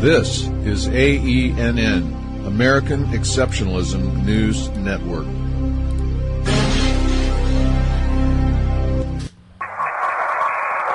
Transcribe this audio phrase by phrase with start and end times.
[0.00, 5.26] This is AENN, American Exceptionalism News Network.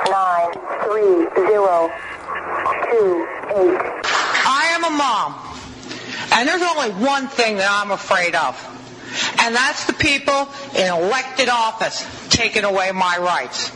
[0.10, 0.54] Nine,
[0.86, 1.92] three, zero,
[2.90, 3.78] two, eight.
[4.44, 5.36] I am a mom,
[6.34, 8.58] and there's only one thing that I'm afraid of,
[9.40, 13.70] and that's the people in elected office taking away my rights.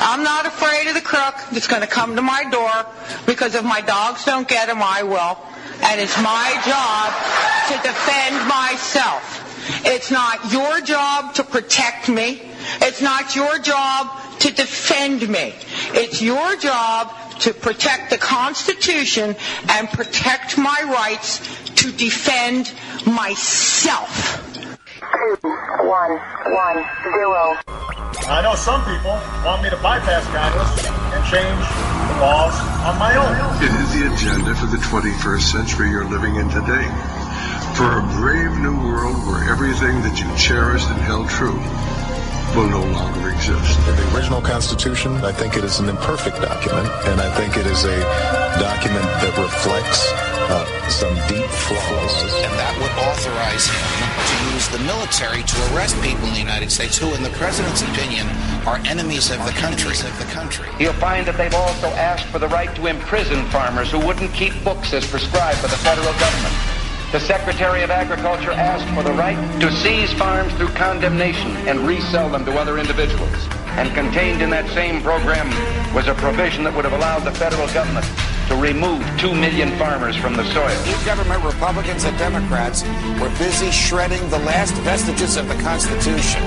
[0.00, 2.86] I'm not afraid of the crook that's going to come to my door
[3.26, 5.38] because if my dogs don't get him, I will.
[5.82, 7.12] And it's my job
[7.68, 9.44] to defend myself.
[9.84, 12.42] It's not your job to protect me.
[12.80, 14.08] It's not your job
[14.40, 15.54] to defend me.
[15.92, 19.36] It's your job to protect the Constitution
[19.68, 21.38] and protect my rights
[21.76, 22.72] to defend
[23.06, 24.44] myself.
[25.00, 25.48] Two,
[25.86, 26.18] one,
[26.52, 27.58] one, zero.
[28.28, 31.64] I know some people want me to bypass Congress and change
[32.12, 32.52] the laws
[32.84, 33.32] on my own.
[33.64, 36.84] It is the agenda for the 21st century you're living in today.
[37.72, 41.56] For a brave new world where everything that you cherished and held true
[42.54, 43.78] will no longer exist.
[43.86, 47.84] The original Constitution, I think it is an imperfect document, and I think it is
[47.84, 48.00] a
[48.58, 50.10] document that reflects
[50.48, 52.22] uh, some deep flaws.
[52.44, 56.70] And that would authorize him to use the military to arrest people in the United
[56.70, 58.26] States who, in the president's opinion,
[58.66, 59.92] are enemies of the country.
[59.92, 60.68] Of the country.
[60.78, 64.52] You'll find that they've also asked for the right to imprison farmers who wouldn't keep
[64.64, 66.77] books as prescribed by the federal government.
[67.10, 72.28] The Secretary of Agriculture asked for the right to seize farms through condemnation and resell
[72.28, 73.48] them to other individuals.
[73.80, 75.48] And contained in that same program
[75.94, 78.04] was a provision that would have allowed the federal government
[78.48, 80.68] to remove two million farmers from the soil.
[80.84, 82.84] New government, Republicans and Democrats,
[83.16, 86.44] were busy shredding the last vestiges of the Constitution.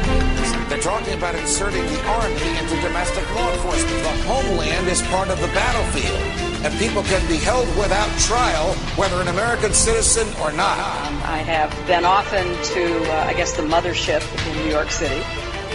[0.70, 3.98] They're talking about inserting the Army into domestic law enforcement.
[4.04, 9.20] The homeland is part of the battlefield, and people can be held without trial, whether
[9.20, 10.78] an American citizen or not.
[11.26, 15.23] I have been often to, uh, I guess, the mothership in New York City.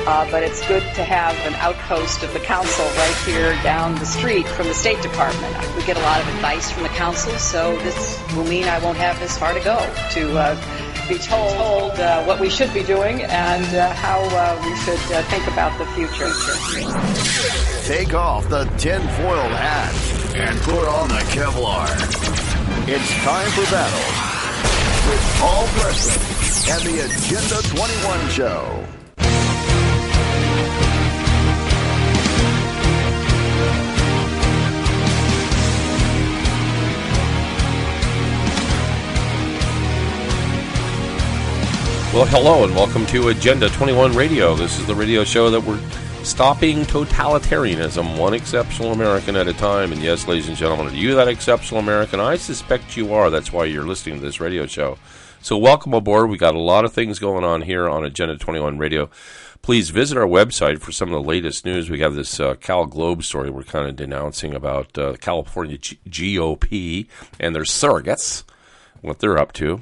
[0.07, 4.07] Uh, but it's good to have an outpost of the council right here down the
[4.07, 5.53] street from the State Department.
[5.75, 8.99] We get a lot of advice from the council, so this will mean I won't
[8.99, 9.79] have as far to go
[10.13, 14.77] to uh, be told uh, what we should be doing and uh, how uh, we
[14.77, 16.31] should uh, think about the future.
[17.85, 21.89] Take off the tinfoil hat and put on the Kevlar.
[22.87, 23.99] It's time for battle
[25.11, 28.85] with Paul Preston and the Agenda 21 Show.
[42.13, 44.55] Well, hello and welcome to Agenda 21 Radio.
[44.55, 45.81] This is the radio show that we're
[46.27, 49.93] stopping totalitarianism, one exceptional American at a time.
[49.93, 52.19] And yes, ladies and gentlemen, are you that exceptional American?
[52.19, 53.31] I suspect you are.
[53.31, 54.99] That's why you're listening to this radio show.
[55.41, 56.29] So, welcome aboard.
[56.29, 59.09] We got a lot of things going on here on Agenda 21 Radio.
[59.63, 61.89] Please visit our website for some of the latest news.
[61.89, 65.99] We have this uh, Cal Globe story we're kind of denouncing about uh, California G-
[66.09, 67.07] GOP
[67.39, 68.43] and their surrogates,
[69.01, 69.81] what they're up to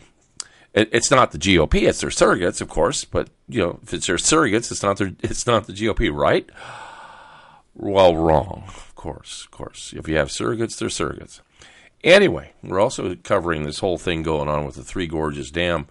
[0.74, 3.04] it's not the GOP; it's their surrogates, of course.
[3.04, 6.48] But you know, if it's their surrogates, it's not their, it's not the GOP, right?
[7.74, 9.92] Well, wrong, of course, of course.
[9.96, 11.40] If you have surrogates, they're surrogates.
[12.02, 15.86] Anyway, we're also covering this whole thing going on with the Three Gorges Dam,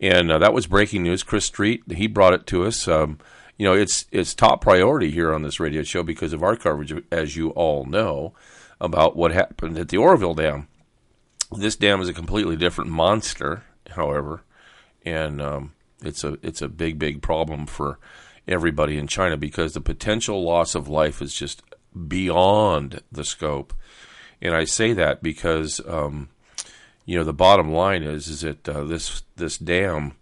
[0.00, 1.22] and uh, that was breaking news.
[1.22, 2.88] Chris Street, he brought it to us.
[2.88, 3.18] Um,
[3.58, 6.92] you know, it's it's top priority here on this radio show because of our coverage,
[7.12, 8.32] as you all know,
[8.80, 10.68] about what happened at the Oroville Dam.
[11.56, 14.42] This dam is a completely different monster however,
[15.04, 15.72] and um,
[16.02, 17.98] it's a it's a big big problem for
[18.46, 21.62] everybody in China because the potential loss of life is just
[22.08, 23.74] beyond the scope.
[24.40, 26.28] And I say that because um,
[27.04, 30.16] you know the bottom line is is that uh, this this dam,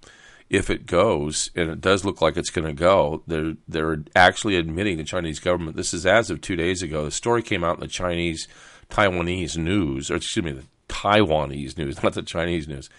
[0.51, 4.57] if it goes, and it does look like it's going to go, they're they're actually
[4.57, 5.77] admitting the Chinese government.
[5.77, 7.05] This is as of two days ago.
[7.05, 8.47] The story came out in the Chinese
[8.91, 12.91] Taiwanese news, or excuse me, the Taiwanese news, not the Chinese news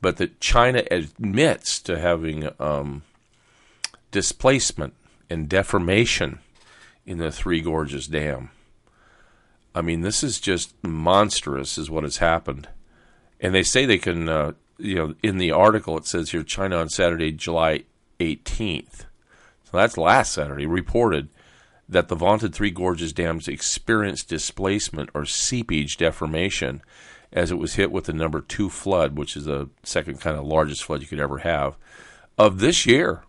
[0.00, 3.02] but that China admits to having um,
[4.10, 4.94] displacement
[5.28, 6.40] and deformation
[7.04, 8.50] in the Three Gorges Dam.
[9.74, 12.68] I mean, this is just monstrous, is what has happened.
[13.40, 16.76] And they say they can, uh, you know, in the article it says here China
[16.76, 17.84] on Saturday, July
[18.18, 19.04] 18th.
[19.64, 21.28] So that's last Saturday, reported
[21.88, 26.82] that the vaunted Three Gorges dams experienced displacement or seepage deformation
[27.32, 30.44] as it was hit with the number two flood, which is the second kind of
[30.44, 31.76] largest flood you could ever have
[32.38, 33.22] of this year.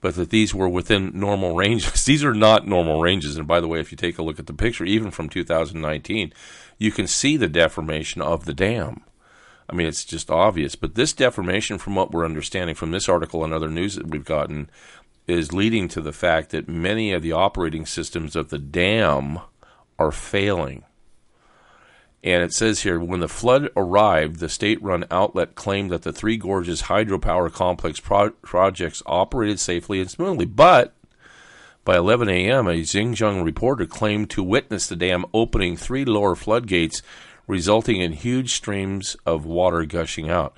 [0.00, 2.04] but that these were within normal ranges.
[2.04, 3.38] these are not normal ranges.
[3.38, 6.32] And by the way, if you take a look at the picture, even from 2019,
[6.78, 9.02] you can see the deformation of the dam.
[9.68, 10.74] I mean, it's just obvious.
[10.74, 14.24] But this deformation, from what we're understanding from this article and other news that we've
[14.24, 14.68] gotten,
[15.26, 19.38] is leading to the fact that many of the operating systems of the dam
[19.98, 20.84] are failing.
[22.24, 26.12] And it says here when the flood arrived, the state run outlet claimed that the
[26.12, 30.46] Three Gorges hydropower complex pro- projects operated safely and smoothly.
[30.46, 30.94] But
[31.84, 37.02] by 11 a.m., a Xinhua reporter claimed to witness the dam opening three lower floodgates,
[37.46, 40.56] resulting in huge streams of water gushing out.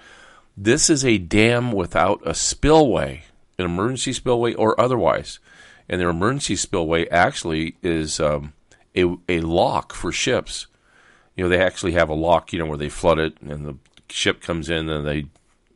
[0.56, 3.24] This is a dam without a spillway,
[3.58, 5.40] an emergency spillway or otherwise.
[5.88, 8.52] And their emergency spillway actually is um,
[8.96, 10.68] a, a lock for ships
[11.36, 13.76] you know, they actually have a lock, you know, where they flood it and the
[14.08, 15.26] ship comes in and they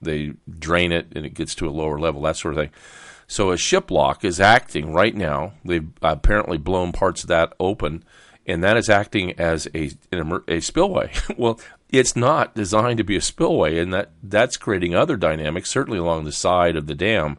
[0.03, 2.71] they drain it and it gets to a lower level, that sort of thing.
[3.27, 5.53] So a ship lock is acting right now.
[5.65, 8.03] They've apparently blown parts of that open,
[8.45, 9.93] and that is acting as a
[10.49, 11.13] a spillway.
[11.37, 11.61] well,
[11.91, 16.25] it's not designed to be a spillway, and that that's creating other dynamics, certainly along
[16.25, 17.39] the side of the dam,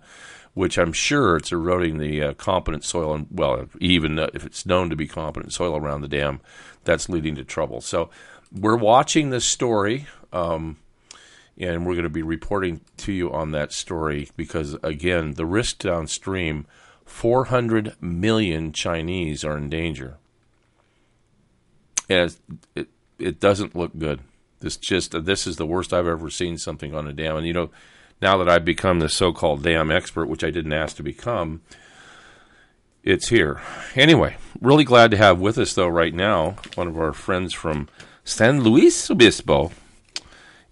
[0.53, 4.89] which I'm sure it's eroding the uh, competent soil, and well, even if it's known
[4.91, 6.39] to be competent soil around the dam,
[6.83, 7.81] that's leading to trouble.
[7.81, 8.09] So
[8.51, 10.77] we're watching this story, um,
[11.57, 15.79] and we're going to be reporting to you on that story because, again, the risk
[15.79, 16.65] downstream
[17.05, 20.17] 400 million Chinese are in danger.
[22.09, 22.35] And
[22.75, 22.89] it,
[23.19, 24.21] it doesn't look good.
[24.59, 27.35] This just this is the worst I've ever seen something on a dam.
[27.35, 27.69] And you know,
[28.21, 31.61] now that I've become the so-called dam expert, which I didn't ask to become,
[33.03, 33.61] it's here.
[33.95, 37.89] Anyway, really glad to have with us, though, right now, one of our friends from
[38.23, 39.71] San Luis Obispo.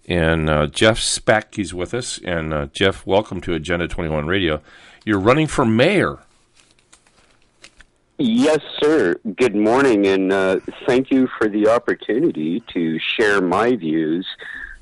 [0.06, 2.18] And uh, Jeff Speck, he's with us.
[2.24, 4.60] And uh, Jeff, welcome to Agenda 21 Radio.
[5.04, 6.18] You're running for mayor.
[8.18, 9.16] Yes, sir.
[9.36, 14.26] Good morning, and uh, thank you for the opportunity to share my views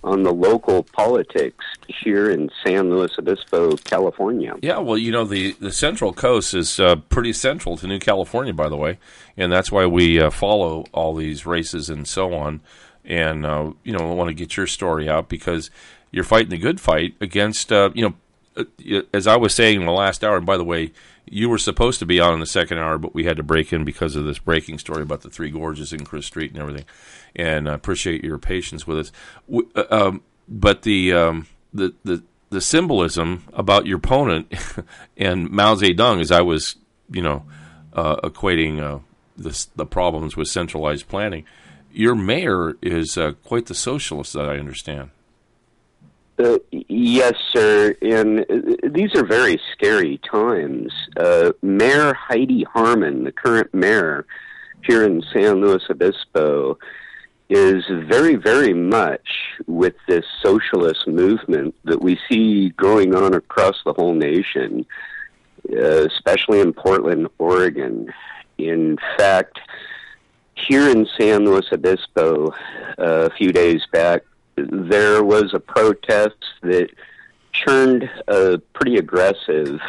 [0.04, 4.54] on the local politics here in San Luis Obispo, California.
[4.62, 8.52] Yeah, well, you know, the, the Central Coast is uh, pretty central to New California,
[8.52, 8.98] by the way,
[9.36, 12.60] and that's why we uh, follow all these races and so on.
[13.04, 15.70] And, uh, you know, want to get your story out because
[16.10, 18.14] you're fighting the good fight against, uh, you know,
[18.56, 20.92] uh, as I was saying in the last hour, and by the way,
[21.30, 23.72] you were supposed to be on in the second hour, but we had to break
[23.72, 26.84] in because of this breaking story about the Three Gorges in Chris Street and everything
[27.38, 29.12] and I appreciate your patience with us.
[29.74, 34.52] Uh, um, but the, um, the the the symbolism about your opponent
[35.16, 36.76] and Mao Zedong, as I was,
[37.10, 37.44] you know,
[37.92, 39.00] uh, equating uh,
[39.36, 41.44] this, the problems with centralized planning.
[41.92, 45.10] Your mayor is uh, quite the socialist, that I understand.
[46.38, 47.94] Uh, yes, sir.
[48.00, 50.92] And uh, these are very scary times.
[51.62, 54.24] mayor Heidi Harmon, the current mayor
[54.84, 56.78] here in San Luis Obispo,
[57.50, 59.28] is very, very much
[59.66, 64.84] with this socialist movement that we see going on across the whole nation,
[65.72, 68.12] uh, especially in Portland, Oregon.
[68.58, 69.58] In fact,
[70.54, 72.48] here in San Luis Obispo,
[72.98, 74.22] uh, a few days back,
[74.70, 76.90] there was a protest that
[77.52, 79.80] turned uh, pretty aggressive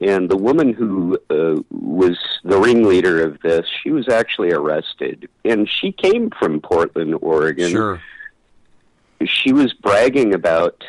[0.00, 5.28] and the woman who uh, was the ringleader of this, she was actually arrested.
[5.44, 7.70] And she came from Portland, Oregon.
[7.70, 8.02] Sure.
[9.24, 10.84] She was bragging about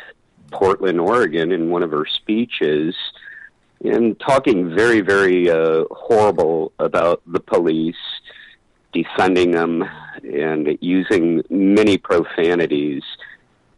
[0.50, 2.94] Portland, Oregon in one of her speeches
[3.84, 7.96] and talking very, very uh, horrible about the police,
[8.92, 9.88] defending them,
[10.22, 13.02] and using many profanities.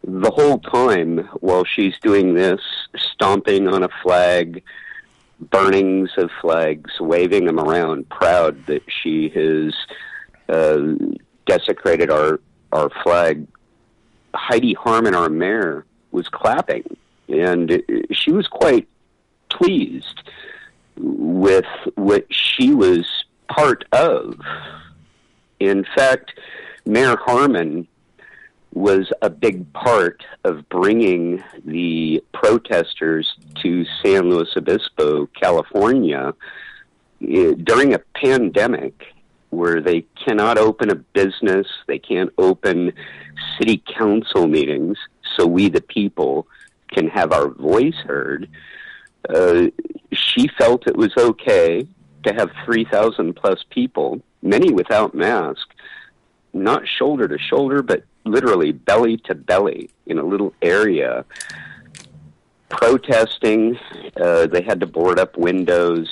[0.02, 2.60] The whole time while she's doing this,
[2.96, 4.62] stomping on a flag,
[5.40, 9.74] burnings of flags, waving them around, proud that she has
[10.48, 10.94] uh,
[11.46, 12.40] desecrated our
[12.72, 13.46] our flag.
[14.34, 16.96] Heidi Harmon, our mayor, was clapping,
[17.28, 18.88] and she was quite
[19.48, 20.22] pleased
[20.96, 23.06] with what she was
[23.48, 24.38] part of.
[25.68, 26.38] In fact,
[26.84, 27.88] Mayor Harmon
[28.74, 36.34] was a big part of bringing the protesters to San Luis Obispo, California,
[37.22, 39.14] eh, during a pandemic
[39.50, 42.92] where they cannot open a business, they can't open
[43.56, 44.98] city council meetings,
[45.36, 46.46] so we, the people,
[46.90, 48.48] can have our voice heard.
[49.28, 49.66] Uh,
[50.12, 51.86] she felt it was okay
[52.24, 55.68] to have 3,000 plus people, many without mask,
[56.52, 61.24] not shoulder to shoulder, but literally belly to belly in a little area
[62.68, 63.78] protesting.
[64.16, 66.08] Uh, they had to board up windows.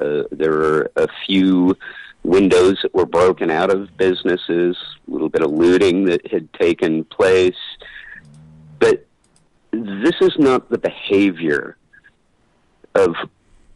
[0.00, 1.76] Uh, there were a few
[2.22, 7.04] windows that were broken out of businesses, a little bit of looting that had taken
[7.04, 7.56] place.
[8.78, 9.06] But
[9.70, 11.76] this is not the behavior
[12.94, 13.14] of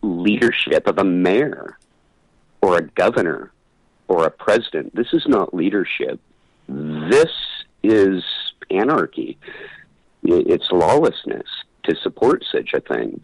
[0.03, 1.79] leadership of a mayor
[2.63, 3.53] or a governor
[4.09, 4.95] or a president.
[4.95, 6.21] This is not leadership.
[6.69, 7.33] This
[7.83, 8.23] is
[8.71, 9.39] anarchy.
[10.23, 11.47] It's lawlessness
[11.85, 13.21] to support such a thing.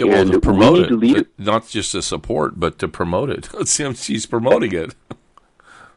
[0.00, 3.48] Well, And to promote it, not just to support, but to promote it.
[3.60, 4.94] It she's promoting it.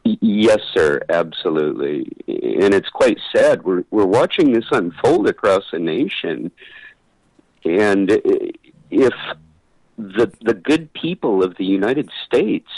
[0.04, 2.08] Yes, sir, absolutely.
[2.28, 3.64] And it's quite sad.
[3.64, 6.50] We're we're watching this unfold across the nation,
[7.64, 8.10] and
[8.90, 9.14] if
[9.96, 12.68] the the good people of the United States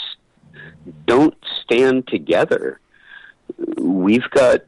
[1.05, 2.79] don't stand together,
[3.77, 4.61] we've got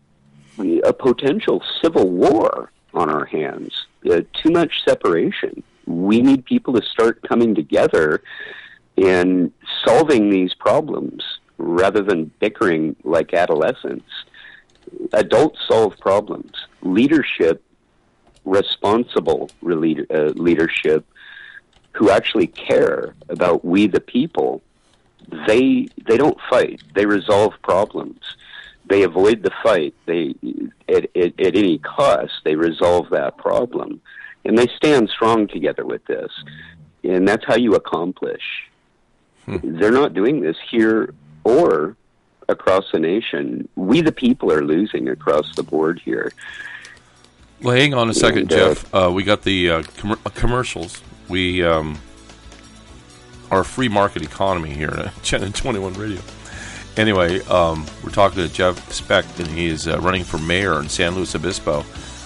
[0.59, 3.85] a potential civil war on our hands.
[4.09, 5.63] Uh, too much separation.
[5.87, 8.21] We need people to start coming together
[8.97, 9.51] and
[9.83, 11.23] solving these problems
[11.57, 14.09] rather than bickering like adolescents.
[15.13, 16.51] Adults solve problems.
[16.81, 17.63] Leadership,
[18.45, 21.05] responsible rele- uh, leadership,
[21.93, 24.61] who actually care about we the people,
[25.47, 26.81] they they don't fight.
[26.93, 28.19] They resolve problems.
[28.85, 29.93] They avoid the fight.
[30.05, 30.35] They
[30.89, 34.01] at, at, at any cost they resolve that problem,
[34.43, 36.31] and they stand strong together with this.
[37.03, 38.69] And that's how you accomplish.
[39.45, 41.97] They're not doing this here or
[42.47, 43.67] across the nation.
[43.75, 46.31] We the people are losing across the board here.
[47.61, 48.93] Well, hang on a second, And, uh, Jeff.
[48.93, 51.01] Uh, we got the uh, com- uh, commercials.
[51.33, 51.97] We um,
[53.49, 56.21] are a free market economy here at Channel 21 Radio.
[56.95, 60.87] Anyway, um, we're talking to Jeff Speck, and he is uh, running for mayor in
[60.87, 61.83] San Luis Obispo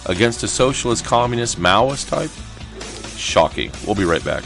[0.08, 2.32] against a socialist, communist, Maoist type.
[3.18, 3.72] Shocking.
[3.86, 4.44] We'll be right back.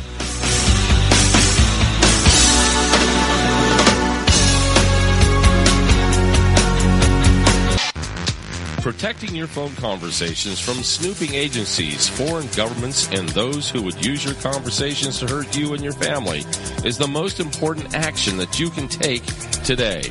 [8.81, 14.33] Protecting your phone conversations from snooping agencies, foreign governments, and those who would use your
[14.33, 16.39] conversations to hurt you and your family
[16.83, 19.23] is the most important action that you can take
[19.63, 20.01] today.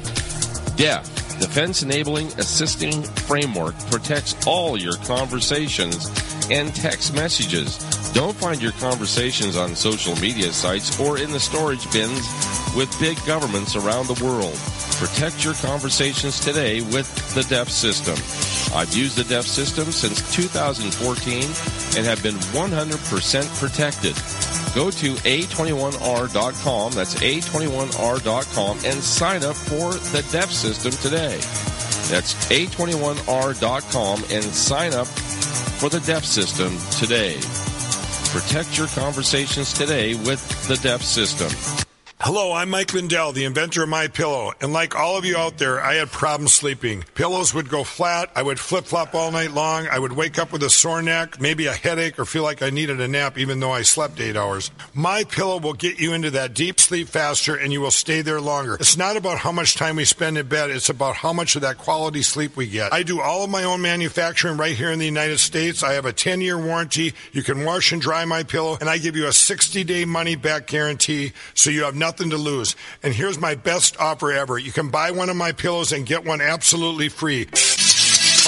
[0.76, 1.04] DEF,
[1.40, 6.08] Defense Enabling Assisting Framework, protects all your conversations
[6.48, 7.76] and text messages.
[8.12, 12.24] Don't find your conversations on social media sites or in the storage bins
[12.76, 14.54] with big governments around the world.
[14.98, 18.14] Protect your conversations today with the DEF system.
[18.76, 21.42] I've used the DEF system since 2014
[21.96, 24.14] and have been 100% protected.
[24.74, 31.36] Go to a21r.com, that's a21r.com, and sign up for the DEF system today.
[32.10, 37.40] That's a21r.com and sign up for the DEF system today.
[38.30, 41.89] Protect your conversations today with the DEF system.
[42.22, 45.56] Hello, I'm Mike Lindell, the inventor of My Pillow, and like all of you out
[45.56, 47.06] there, I had problems sleeping.
[47.14, 50.52] Pillows would go flat, I would flip flop all night long, I would wake up
[50.52, 53.58] with a sore neck, maybe a headache, or feel like I needed a nap even
[53.58, 54.70] though I slept eight hours.
[54.92, 58.40] My Pillow will get you into that deep sleep faster, and you will stay there
[58.40, 58.74] longer.
[58.74, 61.62] It's not about how much time we spend in bed; it's about how much of
[61.62, 62.92] that quality sleep we get.
[62.92, 65.82] I do all of my own manufacturing right here in the United States.
[65.82, 67.14] I have a 10-year warranty.
[67.32, 71.32] You can wash and dry My Pillow, and I give you a 60-day money-back guarantee,
[71.54, 72.76] so you have nothing to lose.
[73.02, 74.58] And here's my best offer ever.
[74.58, 77.44] You can buy one of my pillows and get one absolutely free.
[77.46, 77.52] Call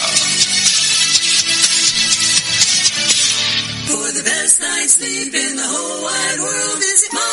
[3.90, 7.29] For the best night's sleep in the whole wide world, visit mypillow.com.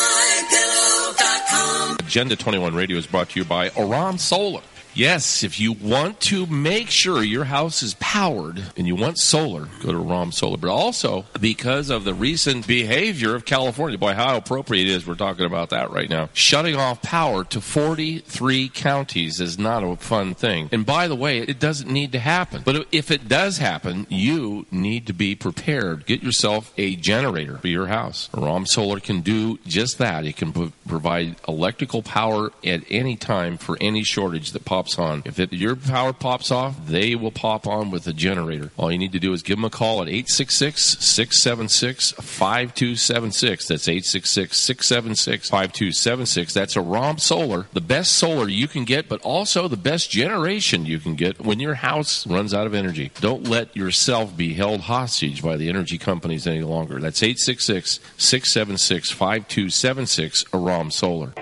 [2.16, 4.62] Agenda 21 Radio is brought to you by Oran Solar.
[4.96, 9.68] Yes, if you want to make sure your house is powered and you want solar,
[9.82, 10.56] go to ROM Solar.
[10.56, 15.14] But also because of the recent behavior of California, boy, how appropriate it is we're
[15.14, 16.30] talking about that right now.
[16.32, 20.70] Shutting off power to 43 counties is not a fun thing.
[20.72, 22.62] And by the way, it doesn't need to happen.
[22.64, 26.06] But if it does happen, you need to be prepared.
[26.06, 28.30] Get yourself a generator for your house.
[28.32, 30.24] ROM Solar can do just that.
[30.24, 34.98] It can pro- provide electrical power at any time for any shortage that pops pops
[34.98, 35.22] on.
[35.24, 38.70] If it, your power pops off, they will pop on with a generator.
[38.76, 43.68] All you need to do is give them a call at 866 676 5276.
[43.68, 46.54] That's 866 676 5276.
[46.54, 50.86] That's a ROM Solar, the best solar you can get, but also the best generation
[50.86, 53.10] you can get when your house runs out of energy.
[53.20, 57.00] Don't let yourself be held hostage by the energy companies any longer.
[57.00, 61.34] That's 866 676 5276, a ROM Solar.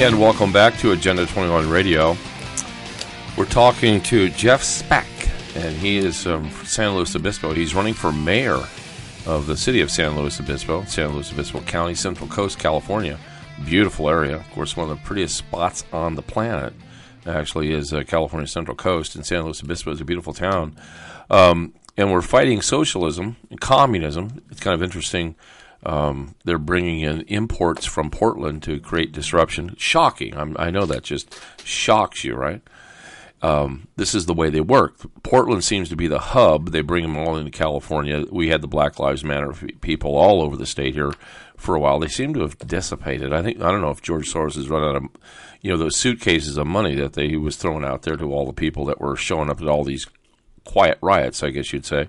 [0.00, 2.16] And welcome back to Agenda 21 Radio.
[3.36, 5.06] We're talking to Jeff Speck,
[5.54, 7.52] and he is from San Luis Obispo.
[7.52, 8.58] He's running for mayor
[9.26, 13.18] of the city of San Luis Obispo, San Luis Obispo County, Central Coast, California.
[13.66, 14.36] Beautiful area.
[14.36, 16.72] Of course, one of the prettiest spots on the planet
[17.26, 20.76] actually is uh, California Central Coast, and San Luis Obispo is a beautiful town.
[21.28, 24.42] Um, and we're fighting socialism and communism.
[24.50, 25.36] It's kind of interesting.
[25.84, 29.74] Um, they're bringing in imports from Portland to create disruption.
[29.78, 30.36] Shocking.
[30.36, 31.34] I'm, i know that just
[31.64, 32.62] shocks you, right?
[33.42, 34.96] Um, this is the way they work.
[35.22, 36.70] Portland seems to be the hub.
[36.70, 38.26] They bring them all into California.
[38.30, 41.12] We had the Black Lives Matter people all over the state here
[41.56, 41.98] for a while.
[41.98, 43.32] They seem to have dissipated.
[43.32, 45.04] I think I don't know if George Soros has run out of,
[45.62, 48.44] you know, those suitcases of money that they, he was throwing out there to all
[48.44, 50.06] the people that were showing up at all these
[50.64, 51.42] quiet riots.
[51.42, 52.08] I guess you'd say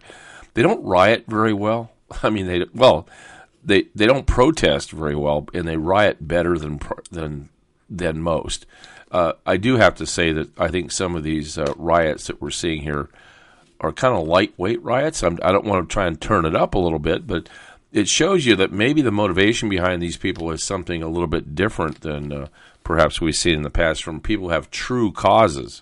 [0.53, 1.91] they don't riot very well.
[2.23, 3.07] I mean, they well
[3.63, 6.79] they they don't protest very well, and they riot better than
[7.11, 7.49] than
[7.89, 8.65] than most.
[9.11, 12.41] Uh, I do have to say that I think some of these uh, riots that
[12.41, 13.09] we're seeing here
[13.81, 15.21] are kind of lightweight riots.
[15.21, 17.49] I'm, I do not want to try and turn it up a little bit, but
[17.91, 21.55] it shows you that maybe the motivation behind these people is something a little bit
[21.55, 22.47] different than uh,
[22.85, 25.81] perhaps we've seen in the past from people who have true causes.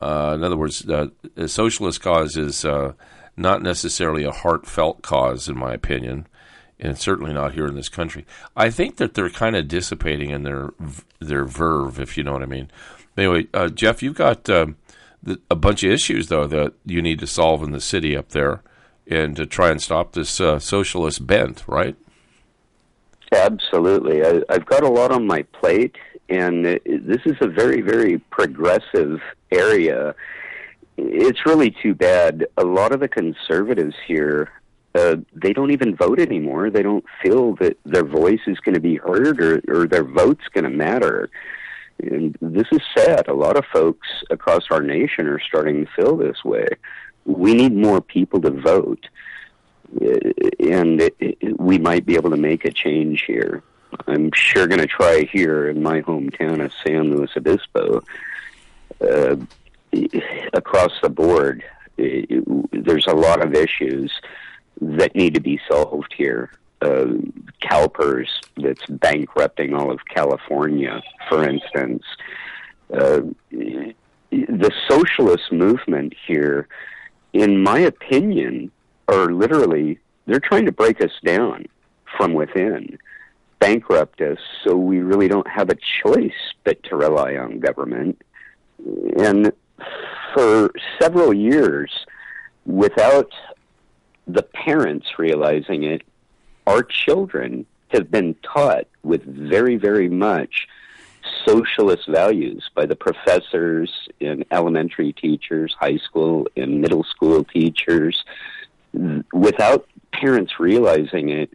[0.00, 2.92] Uh, in other words, uh, a socialist cause is uh,
[3.36, 6.26] not necessarily a heartfelt cause, in my opinion
[6.78, 8.26] and certainly not here in this country.
[8.56, 10.70] I think that they're kind of dissipating in their
[11.20, 12.70] their verve, if you know what I mean.
[13.16, 14.66] Anyway, uh, Jeff, you've got uh,
[15.22, 18.30] the, a bunch of issues though that you need to solve in the city up
[18.30, 18.62] there,
[19.06, 21.96] and to try and stop this uh, socialist bent, right?
[23.32, 25.96] Absolutely, I, I've got a lot on my plate,
[26.28, 30.14] and this is a very, very progressive area.
[30.96, 32.46] It's really too bad.
[32.56, 34.50] A lot of the conservatives here
[34.96, 36.70] uh, they don't even vote anymore.
[36.70, 40.48] They don't feel that their voice is going to be heard or, or their vote's
[40.54, 41.28] going to matter.
[42.02, 43.28] And this is sad.
[43.28, 46.66] A lot of folks across our nation are starting to feel this way.
[47.24, 49.08] We need more people to vote,
[50.00, 50.30] uh,
[50.60, 53.62] and it, it, we might be able to make a change here.
[54.06, 58.02] I'm sure going to try here in my hometown of San Luis Obispo.
[59.00, 59.36] Uh,
[60.52, 61.64] across the board,
[61.96, 62.44] it,
[62.84, 64.12] there's a lot of issues
[64.80, 66.50] that need to be solved here.
[66.82, 67.06] Uh,
[67.62, 72.04] CalPERS that's bankrupting all of California, for instance.
[72.92, 76.68] Uh, the socialist movement here,
[77.32, 78.70] in my opinion,
[79.08, 81.66] are literally they're trying to break us down
[82.16, 82.98] from within,
[83.58, 86.32] bankrupt us, so we really don't have a choice
[86.64, 88.20] but to rely on government.
[89.18, 89.52] And
[90.34, 91.90] for several years,
[92.64, 93.30] without
[94.26, 96.02] the parents realizing it,
[96.66, 100.66] our children have been taught with very, very much
[101.44, 108.24] socialist values by the professors and elementary teachers, high school and middle school teachers.
[109.32, 111.50] Without parents realizing it,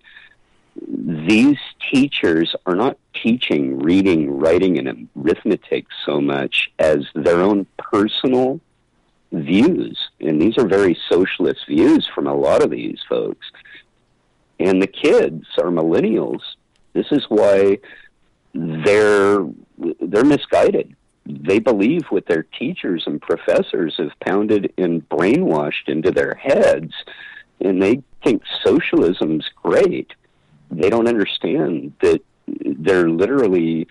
[0.87, 1.57] these
[1.91, 8.61] teachers are not teaching reading, writing, and arithmetic so much as their own personal
[9.31, 13.47] views, and these are very socialist views from a lot of these folks.
[14.59, 16.41] And the kids are millennials.
[16.93, 17.79] This is why
[18.53, 19.45] they're
[20.01, 20.95] they're misguided.
[21.25, 26.93] They believe what their teachers and professors have pounded and brainwashed into their heads,
[27.59, 30.11] and they think socialism's great.
[30.69, 33.87] They don't understand that they're literally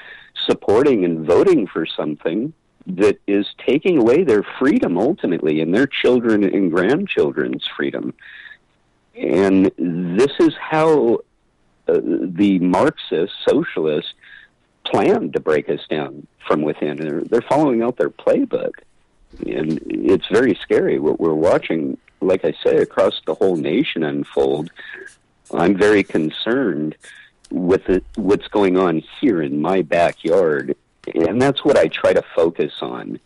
[0.46, 2.52] supporting and voting for something
[2.96, 8.14] that is taking away their freedom ultimately and their children and grandchildren's freedom.
[9.14, 11.20] And this is how
[11.88, 14.14] uh, the Marxist socialists
[14.84, 16.96] plan to break us down from within.
[16.96, 18.72] They're, they're following out their playbook.
[19.46, 24.70] And it's very scary what we're watching, like I say, across the whole nation unfold.
[25.52, 26.96] I'm very concerned
[27.50, 30.76] with the, what's going on here in my backyard,
[31.14, 33.18] and that's what I try to focus on.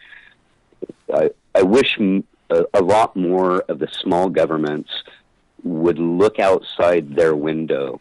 [1.12, 4.90] I, I wish m- a, a lot more of the small governments
[5.62, 8.00] would look outside their window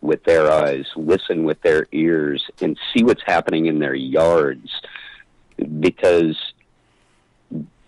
[0.00, 4.70] with their eyes, listen with their ears, and see what's happening in their yards
[5.80, 6.36] because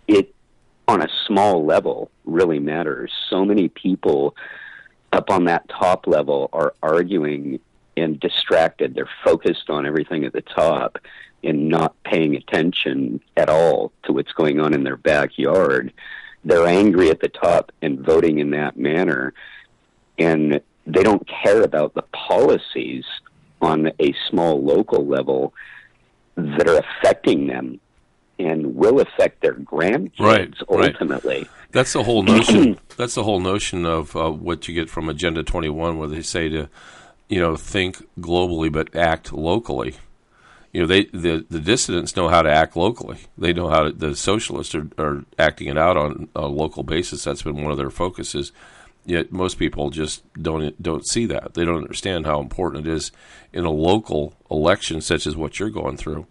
[0.09, 0.35] it,
[0.89, 3.13] on a small level, really matters.
[3.29, 4.35] So many people
[5.13, 7.61] up on that top level are arguing
[7.97, 8.95] and distracted.
[8.95, 10.99] They're focused on everything at the top
[11.43, 15.93] and not paying attention at all to what's going on in their backyard.
[16.45, 19.33] They're angry at the top and voting in that manner.
[20.19, 23.05] And they don't care about the policies
[23.61, 25.53] on a small local level
[26.37, 27.81] that are affecting them
[28.39, 30.95] and will affect their grandkids Right, right.
[30.95, 31.49] ultimately.
[31.73, 32.79] That's the whole notion.
[32.97, 36.49] that's the whole notion of uh, what you get from Agenda 21, where they say
[36.51, 36.69] to,
[37.29, 39.97] you know, think globally but act locally.
[40.73, 43.19] You know, they the the dissidents know how to act locally.
[43.39, 43.93] They know how to.
[43.93, 47.25] The socialists are, are acting it out on a local basis.
[47.25, 48.53] That's been one of their focuses.
[49.05, 51.55] Yet most people just don't don't see that.
[51.55, 53.13] They don't understand how important it is
[53.53, 56.27] in a local election such as what you're going through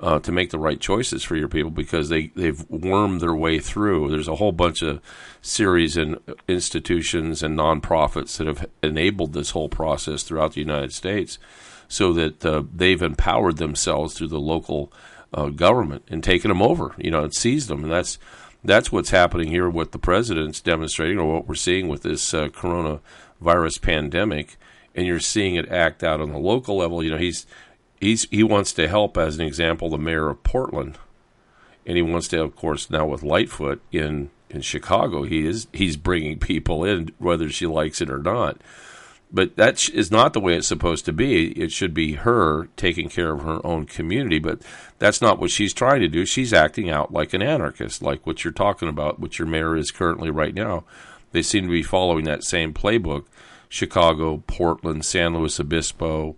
[0.00, 3.58] uh, to make the right choices for your people because they they've wormed their way
[3.58, 4.10] through.
[4.10, 5.00] There's a whole bunch of
[5.42, 11.38] series and institutions and nonprofits that have enabled this whole process throughout the United States,
[11.88, 14.92] so that uh, they've empowered themselves through the local
[15.34, 16.94] uh, government and taken them over.
[16.96, 18.18] You know, and seized them, and that's
[18.64, 19.68] that's what's happening here.
[19.68, 24.56] What the president's demonstrating, or what we're seeing with this uh, coronavirus pandemic,
[24.94, 27.02] and you're seeing it act out on the local level.
[27.02, 27.44] You know, he's
[28.00, 30.98] he's he wants to help, as an example, the mayor of Portland,
[31.86, 35.96] and he wants to, of course, now with Lightfoot in in Chicago, he is he's
[35.96, 38.60] bringing people in, whether she likes it or not.
[39.32, 41.52] But that is not the way it's supposed to be.
[41.52, 44.60] It should be her taking care of her own community, but
[44.98, 46.26] that's not what she's trying to do.
[46.26, 49.92] She's acting out like an anarchist, like what you're talking about, what your mayor is
[49.92, 50.82] currently right now.
[51.30, 53.26] They seem to be following that same playbook.
[53.68, 56.34] Chicago, Portland, San Luis Obispo,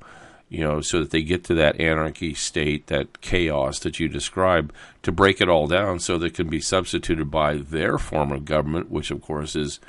[0.53, 4.71] you know, so that they get to that anarchy state, that chaos that you describe,
[5.03, 8.45] to break it all down so that it can be substituted by their form of
[8.45, 9.81] government, which of course is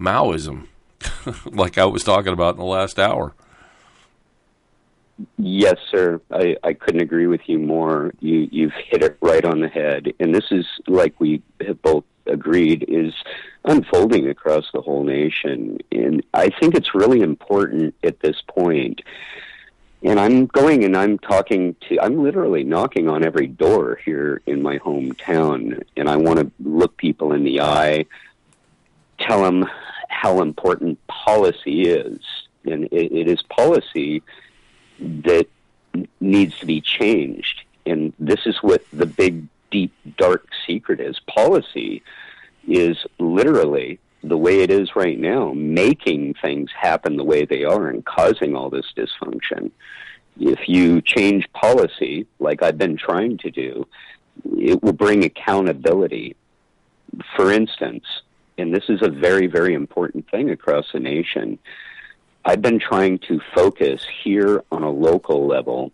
[0.00, 0.66] Maoism,
[1.44, 3.34] like I was talking about in the last hour.
[5.38, 6.20] Yes, sir.
[6.32, 8.12] I, I couldn't agree with you more.
[8.18, 10.12] You you've hit it right on the head.
[10.18, 13.12] And this is like we have both agreed is
[13.64, 15.78] unfolding across the whole nation.
[15.92, 19.02] And I think it's really important at this point.
[20.02, 24.62] And I'm going and I'm talking to I'm literally knocking on every door here in
[24.62, 28.06] my hometown and I want to look people in the eye,
[29.18, 29.68] tell them
[30.08, 32.18] how important policy is.
[32.64, 34.22] And it, it is policy
[35.00, 35.46] that
[36.20, 37.62] needs to be changed.
[37.84, 41.20] And this is what the big, deep, dark secret is.
[41.20, 42.02] Policy
[42.66, 47.88] is literally the way it is right now, making things happen the way they are
[47.88, 49.70] and causing all this dysfunction.
[50.38, 53.86] If you change policy, like I've been trying to do,
[54.56, 56.36] it will bring accountability.
[57.36, 58.04] For instance,
[58.58, 61.58] and this is a very, very important thing across the nation,
[62.44, 65.92] I've been trying to focus here on a local level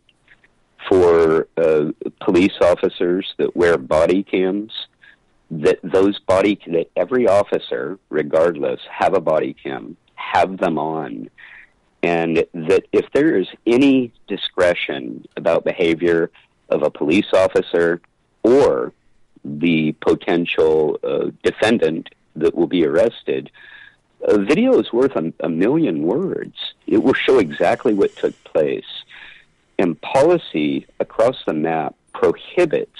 [0.89, 4.73] for uh, police officers that wear body cams.
[5.51, 11.31] That those body that every officer, regardless, have a body cam, have them on,
[12.03, 16.31] and that if there is any discretion about behavior
[16.69, 18.01] of a police officer
[18.43, 18.93] or
[19.45, 23.51] the potential uh, defendant that will be arrested,
[24.23, 26.57] a video is worth a, a million words.
[26.87, 28.85] It will show exactly what took place.
[29.79, 32.99] And policy across the map prohibits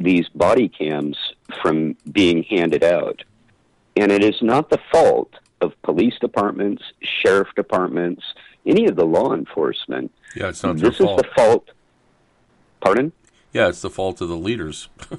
[0.00, 1.16] these body cams
[1.62, 3.22] from being handed out.
[3.96, 8.22] And it is not the fault of police departments, sheriff departments,
[8.66, 10.10] any of the law enforcement.
[10.34, 11.20] Yeah, it's not this fault.
[11.20, 11.70] is the fault.
[12.80, 13.12] Pardon?
[13.52, 14.88] Yeah, it's the fault of the leaders.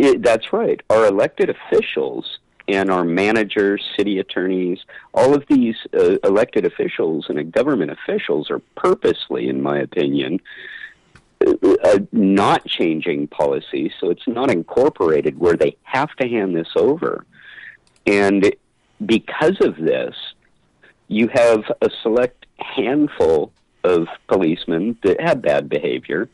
[0.00, 0.80] It, that's right.
[0.88, 4.78] Our elected officials and our managers, city attorneys,
[5.12, 10.40] all of these uh, elected officials and government officials are purposely, in my opinion,
[11.46, 17.24] Uh, not changing policy, so it's not incorporated where they have to hand this over.
[18.06, 18.54] And
[19.06, 20.14] because of this,
[21.08, 23.52] you have a select handful
[23.84, 26.28] of policemen that have bad behavior,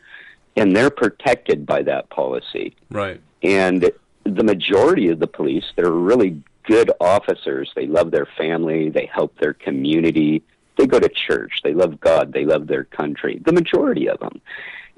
[0.57, 2.75] and they're protected by that policy.
[2.91, 3.21] right.
[3.43, 3.91] And
[4.25, 7.71] the majority of the police, they're really good officers.
[7.77, 10.43] They love their family, they help their community,
[10.77, 11.61] They go to church.
[11.65, 12.33] They love God.
[12.33, 13.41] They love their country.
[13.45, 14.41] The majority of them.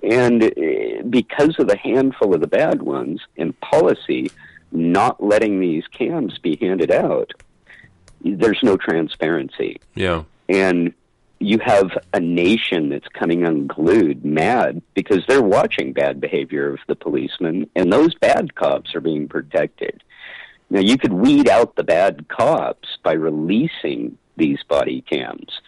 [0.02, 4.30] And uh, because of the handful of the bad ones and policy
[4.70, 7.32] not letting these cams be handed out,
[8.22, 9.80] there's no transparency.
[9.94, 10.24] Yeah.
[10.48, 10.92] And
[11.40, 16.96] you have a nation that's coming unglued, mad, because they're watching bad behavior of the
[16.96, 20.02] policemen, and those bad cops are being protected.
[20.70, 25.60] Now, you could weed out the bad cops by releasing these body cams,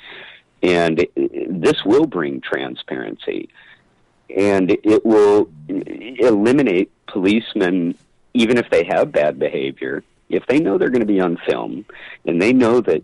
[0.62, 1.06] and
[1.48, 3.48] this will bring transparency,
[4.36, 7.94] and it will eliminate policemen,
[8.34, 11.84] even if they have bad behavior, if they know they're going to be on film,
[12.24, 13.02] and they know that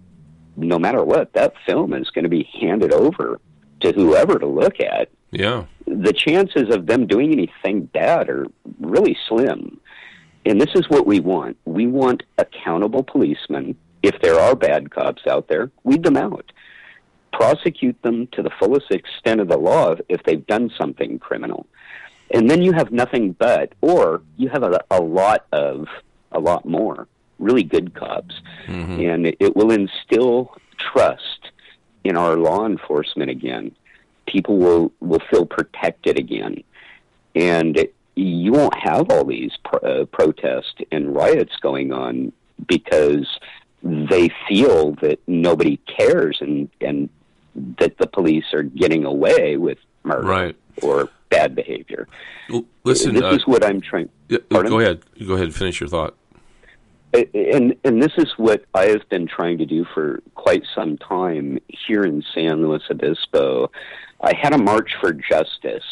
[0.57, 3.41] no matter what, that film is going to be handed over
[3.81, 5.09] to whoever to look at.
[5.31, 5.65] Yeah.
[5.87, 8.47] The chances of them doing anything bad are
[8.81, 9.81] really slim.
[10.45, 11.57] And this is what we want.
[11.65, 13.77] We want accountable policemen.
[14.03, 16.53] If there are bad cops out there, weed them out.
[17.41, 21.67] Prosecute them to the fullest extent of the law if they've done something criminal.
[22.35, 25.87] And then you have nothing but, or you have a, a lot of,
[26.33, 27.07] a lot more
[27.39, 28.35] really good cops,
[28.67, 29.01] Mm-hmm.
[29.09, 30.57] and it will instill
[30.93, 31.43] trust
[32.05, 33.71] in our law enforcement again.
[34.27, 36.65] People will will feel protected again,
[37.37, 42.33] and you won't have all these pro- uh, protests and riots going on
[42.67, 43.29] because
[43.83, 47.09] they feel that nobody cares and and
[47.79, 50.57] that the police are getting away with murder Right.
[50.83, 52.07] or bad behavior.
[52.85, 54.09] Listen, this uh, is what I'm trying.
[54.29, 54.71] Yeah, Pardon?
[54.71, 55.03] go ahead.
[55.27, 55.55] Go ahead.
[55.55, 56.15] Finish your thought.
[57.13, 61.59] and and this is what I have been trying to do for quite some time
[61.69, 63.71] here in San Luis Obispo.
[64.21, 65.85] I had a march for justice,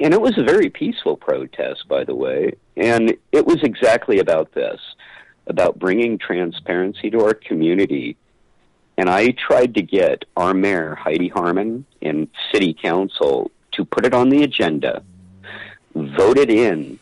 [0.00, 4.52] and it was a very peaceful protest, by the way, and it was exactly about
[4.52, 4.80] this,
[5.46, 8.16] about bringing transparency to our community.
[8.98, 14.14] And I tried to get our mayor Heidi Harmon and city council to put it
[14.14, 15.02] on the agenda,
[15.94, 16.98] vote it in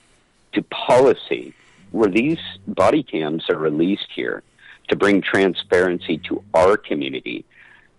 [0.52, 1.54] to policy
[1.92, 4.42] where these body cams are released here
[4.88, 7.44] to bring transparency to our community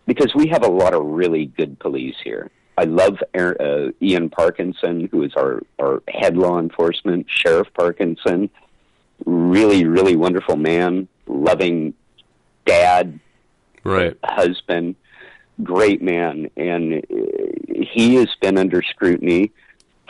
[0.06, 2.52] because we have a lot of really good police here.
[2.78, 8.50] I love uh, Ian Parkinson, who is our, our head law enforcement, Sheriff Parkinson.
[9.26, 11.94] Really, really wonderful man, loving
[12.66, 13.20] dad,
[13.86, 14.96] right, husband,
[15.64, 17.16] great man, and uh,
[17.92, 19.52] he has been under scrutiny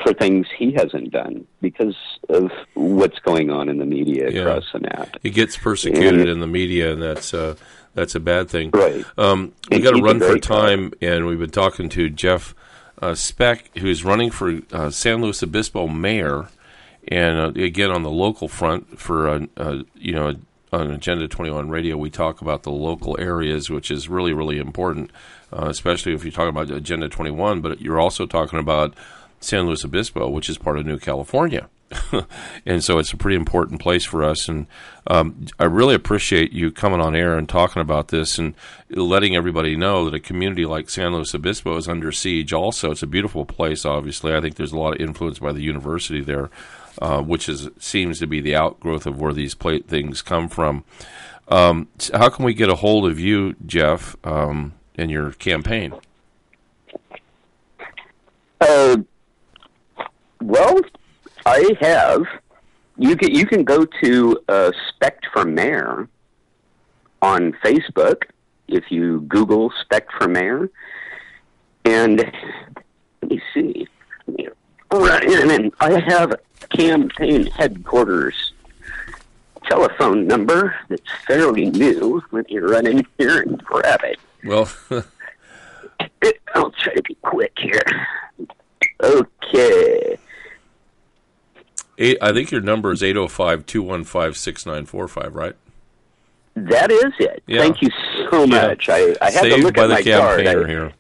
[0.04, 1.96] for things he hasn't done because
[2.30, 4.42] of what's going on in the media Yeah.
[4.42, 5.16] across the map.
[5.24, 7.56] He gets persecuted And- in the media, and that's uh,
[7.94, 8.72] that's a bad thing.
[8.74, 9.06] Right.
[9.18, 12.54] Um, we got to run for time, and we've been talking to Jeff
[13.02, 16.48] uh, Speck, who's running for uh, San Luis Obispo mayor,
[17.08, 20.36] and uh, again on the local front for uh, uh, you know
[20.76, 24.58] on Agenda Twenty One Radio, we talk about the local areas, which is really really
[24.58, 25.12] important,
[25.52, 27.62] uh, especially if you're talking about Agenda Twenty One.
[27.62, 28.94] But you're also talking about
[29.40, 31.70] San Luis Obispo, which is part of New California.
[32.66, 34.48] and so it's a pretty important place for us.
[34.50, 34.68] And
[35.08, 38.56] um, I really appreciate you coming on air and talking about this and
[38.90, 42.54] letting everybody know that a community like San Luis Obispo is under siege.
[42.54, 43.86] Also, it's a beautiful place.
[43.86, 46.50] Obviously, I think there's a lot of influence by the university there,
[47.02, 50.84] uh, which is seems to be the outgrowth of where these pla things come from.
[51.48, 55.94] Um, s- how can we get a hold of you, Jeff, um, in your campaign?
[58.62, 58.98] Uh,
[60.42, 60.80] well,
[61.46, 62.24] I have.
[62.98, 66.08] You can you can go to uh, Spect for Mayor
[67.22, 68.24] on Facebook
[68.68, 70.70] if you Google Spect for Mayor,
[71.84, 72.18] and
[73.22, 73.88] let me see.
[74.92, 76.36] Right, and I have
[76.70, 78.54] campaign headquarters
[79.66, 82.22] telephone number that's fairly new.
[82.32, 84.20] Let me run in here and grab it.
[84.44, 84.70] Well,
[86.54, 87.82] I'll try to be quick here.
[89.04, 90.18] Okay.
[91.98, 95.56] eight, I think your number is 805 215 6945, right?
[96.56, 97.44] That is it.
[97.48, 97.60] Yeah.
[97.62, 97.90] Thank you
[98.32, 98.88] so much.
[98.88, 100.44] I, I had Saved to look by at the my card.
[100.46, 100.94] campaigner I- here.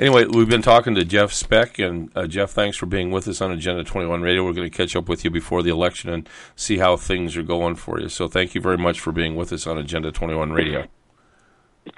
[0.00, 3.40] Anyway, we've been talking to Jeff Speck, and uh, Jeff, thanks for being with us
[3.40, 4.44] on Agenda 21 Radio.
[4.44, 7.42] We're going to catch up with you before the election and see how things are
[7.42, 8.08] going for you.
[8.08, 10.86] So thank you very much for being with us on Agenda 21 Radio.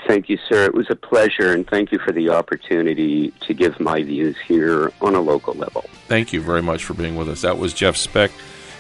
[0.07, 0.65] Thank you, sir.
[0.65, 4.93] It was a pleasure, and thank you for the opportunity to give my views here
[5.03, 5.85] on a local level.
[6.09, 7.43] Thank you very much for being with us.
[7.43, 8.31] That was Jeff Speck.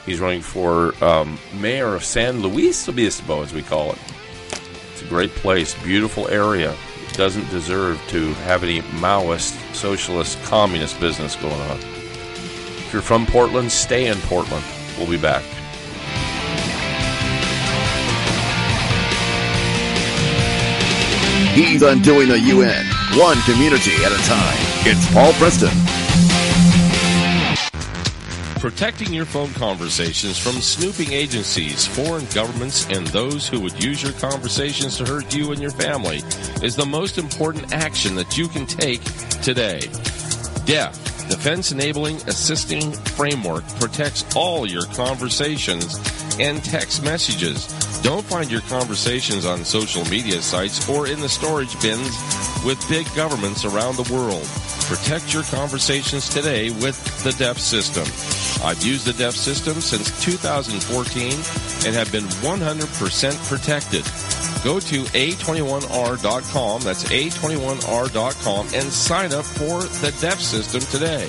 [0.06, 3.98] He's running for um, mayor of San Luis Obispo, as we call it.
[4.92, 6.74] It's a great place, beautiful area.
[7.12, 11.79] Doesn't deserve to have any Maoist, socialist, communist business going on.
[11.79, 14.64] If you're from Portland, stay in Portland.
[14.96, 15.42] We'll be back.
[21.55, 22.87] He's undoing the UN.
[23.18, 24.57] one community at a time.
[24.87, 25.89] It's Paul Preston.
[28.61, 34.12] Protecting your phone conversations from snooping agencies, foreign governments, and those who would use your
[34.12, 36.18] conversations to hurt you and your family
[36.62, 39.03] is the most important action that you can take
[39.40, 39.81] today.
[40.66, 40.92] DEF,
[41.31, 45.99] Defense Enabling Assisting Framework, protects all your conversations
[46.38, 47.66] and text messages.
[48.03, 52.14] Don't find your conversations on social media sites or in the storage bins
[52.62, 54.44] with big governments around the world.
[54.87, 58.39] Protect your conversations today with the DEF system.
[58.62, 61.33] I've used the DEF system since 2014
[61.87, 64.05] and have been 100% protected.
[64.62, 71.25] Go to a21r.com, that's a21r.com, and sign up for the DEF system today.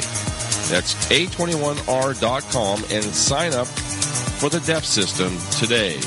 [0.69, 5.99] That's a21r.com and sign up for the DEF system today.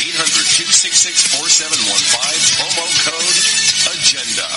[0.00, 3.36] 800-266-4715, promo code
[3.92, 4.48] AGENDA.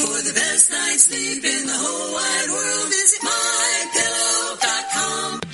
[0.00, 4.39] For the best night's sleep in the whole wide world, visit mypillow.com.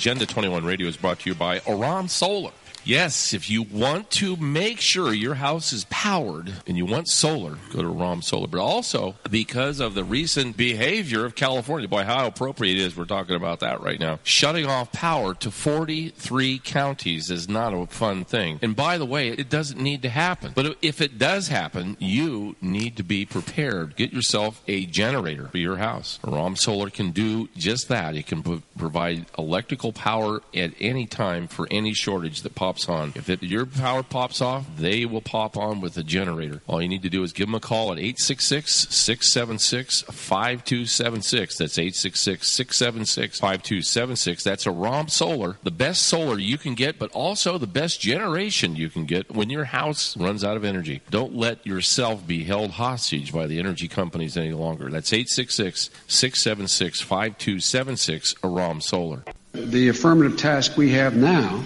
[0.07, 2.51] Agenda 21 Radio is brought to you by Oran Solar.
[2.87, 7.57] Yes, if you want to make sure your house is powered and you want solar,
[7.73, 8.47] go to Rom Solar.
[8.47, 13.03] But also because of the recent behavior of California, boy, how appropriate it is we're
[13.03, 14.19] talking about that right now.
[14.23, 18.57] Shutting off power to 43 counties is not a fun thing.
[18.61, 20.53] And by the way, it doesn't need to happen.
[20.55, 23.97] But if it does happen, you need to be prepared.
[23.97, 26.21] Get yourself a generator for your house.
[26.23, 28.15] Rom Solar can do just that.
[28.15, 33.13] It can pro- provide electrical power at any time for any shortage that pops on.
[33.15, 36.61] If it, your power pops off, they will pop on with a generator.
[36.67, 41.57] All you need to do is give them a call at 866 676 5276.
[41.57, 44.43] That's 866 676 5276.
[44.43, 48.75] That's a ROM Solar, the best solar you can get, but also the best generation
[48.75, 51.01] you can get when your house runs out of energy.
[51.09, 54.89] Don't let yourself be held hostage by the energy companies any longer.
[54.89, 59.23] That's 866 676 5276, a ROM Solar.
[59.53, 61.63] The affirmative task we have now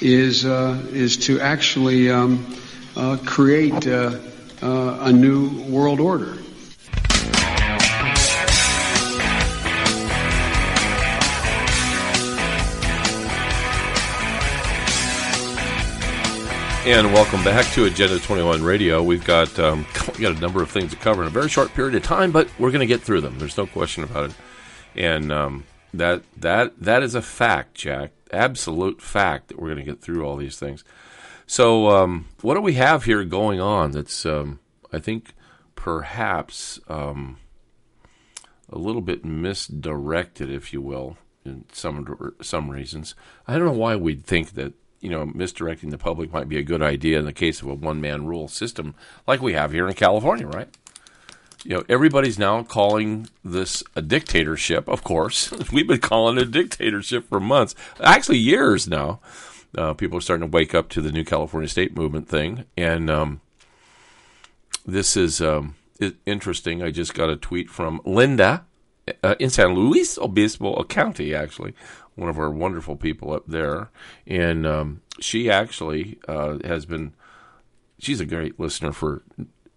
[0.00, 2.56] is uh, is to actually um,
[2.96, 4.18] uh, create uh,
[4.60, 6.38] a new world order.
[16.86, 19.02] And welcome back to Agenda 21 Radio.
[19.02, 19.86] We've got um,
[20.18, 22.30] we got a number of things to cover in a very short period of time,
[22.30, 23.38] but we're going to get through them.
[23.38, 24.36] There's no question about it.
[24.94, 28.10] And um, that that that is a fact, Jack.
[28.34, 30.84] Absolute fact that we're going to get through all these things.
[31.46, 33.92] So, um, what do we have here going on?
[33.92, 34.60] That's um,
[34.92, 35.34] I think
[35.74, 37.38] perhaps um,
[38.70, 43.14] a little bit misdirected, if you will, in some some reasons.
[43.46, 46.62] I don't know why we'd think that you know misdirecting the public might be a
[46.62, 48.94] good idea in the case of a one man rule system
[49.26, 50.68] like we have here in California, right?
[51.64, 54.86] You know, everybody's now calling this a dictatorship.
[54.88, 59.20] Of course, we've been calling it a dictatorship for months, actually years now.
[59.76, 63.10] Uh, people are starting to wake up to the new California state movement thing, and
[63.10, 63.40] um,
[64.86, 65.74] this is um,
[66.26, 66.82] interesting.
[66.82, 68.66] I just got a tweet from Linda
[69.22, 71.74] uh, in San Luis Obispo County, actually,
[72.14, 73.90] one of our wonderful people up there,
[74.26, 77.14] and um, she actually uh, has been.
[77.98, 79.22] She's a great listener for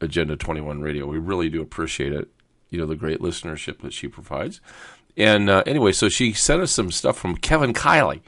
[0.01, 1.05] Agenda 21 Radio.
[1.05, 2.29] We really do appreciate it,
[2.69, 4.61] you know, the great listenership that she provides.
[5.15, 8.21] And uh, anyway, so she sent us some stuff from Kevin Kiley.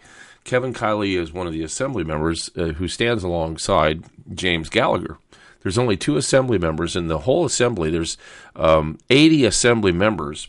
[0.44, 4.04] Kevin Kiley is one of the assembly members uh, who stands alongside
[4.34, 5.18] James Gallagher.
[5.62, 7.92] There's only two assembly members in the whole assembly.
[7.92, 8.18] There's
[8.56, 10.48] um, 80 assembly members,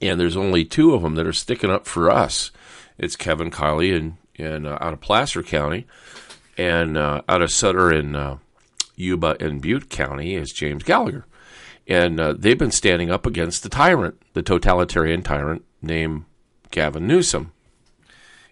[0.00, 2.50] and there's only two of them that are sticking up for us.
[2.98, 5.86] It's Kevin Kiley and, and uh, out of Placer County,
[6.58, 8.16] and uh, out of Sutter and
[8.96, 11.26] Yuba and Butte County is James Gallagher.
[11.86, 16.24] And uh, they've been standing up against the tyrant, the totalitarian tyrant named
[16.70, 17.52] Gavin Newsom.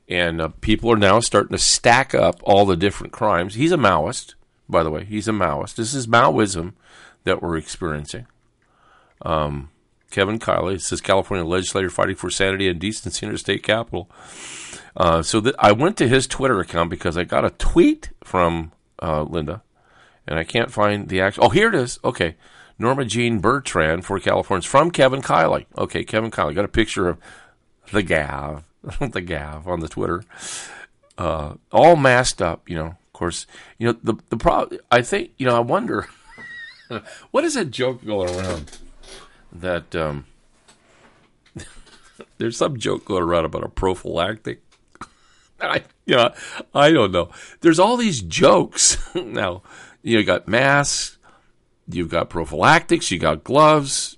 [0.09, 3.55] and uh, people are now starting to stack up all the different crimes.
[3.55, 4.34] He's a Maoist,
[4.68, 5.05] by the way.
[5.05, 5.76] He's a Maoist.
[5.76, 6.74] This is Maoism
[7.24, 8.26] that we're experiencing.
[9.22, 9.70] Um,
[10.11, 14.11] Kevin Kiley says California legislator fighting for sanity and decency in our state capital.
[14.95, 18.72] Uh, so th- I went to his Twitter account because I got a tweet from
[19.01, 19.62] uh, Linda,
[20.27, 21.45] and I can't find the actual.
[21.45, 21.99] Oh, here it is.
[22.05, 22.37] Okay,
[22.79, 25.66] Norma Jean Bertrand for Californians from Kevin Kiley.
[25.77, 27.18] Okay, Kevin Kiley got a picture of
[27.93, 28.64] the Gav,
[29.01, 30.25] the Gav on the Twitter,
[31.18, 32.68] uh, all masked up.
[32.68, 33.47] You know, of course,
[33.79, 34.81] you know the the problem.
[34.91, 35.57] I think you know.
[35.57, 36.09] I wonder
[37.31, 38.79] what is that joke going around
[39.53, 40.27] that um,
[42.39, 44.62] there's some joke going around about a prophylactic.
[45.61, 46.33] I you know
[46.75, 47.31] I don't know.
[47.61, 49.62] There's all these jokes now.
[50.03, 51.18] You, know, you got masks,
[51.88, 54.16] you've got prophylactics, you got gloves.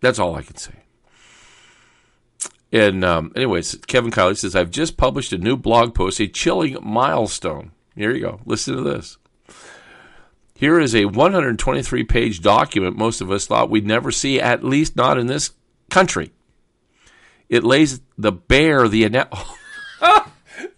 [0.00, 0.74] That's all I can say.
[2.72, 6.76] And um, anyways, Kevin Kiley says, I've just published a new blog post, a chilling
[6.82, 7.70] milestone.
[7.94, 8.40] Here you go.
[8.44, 9.16] Listen to this.
[10.56, 14.96] Here is a 123 page document most of us thought we'd never see, at least
[14.96, 15.52] not in this
[15.90, 16.32] country.
[17.48, 19.28] It lays the bare the ana-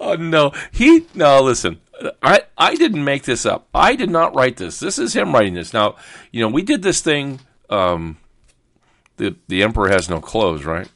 [0.01, 1.81] oh no he no listen
[2.23, 5.55] I I didn't make this up I did not write this this is him writing
[5.55, 5.97] this now
[6.31, 7.41] you know we did this thing
[7.71, 8.19] um
[9.17, 10.89] the the emperor has no clothes right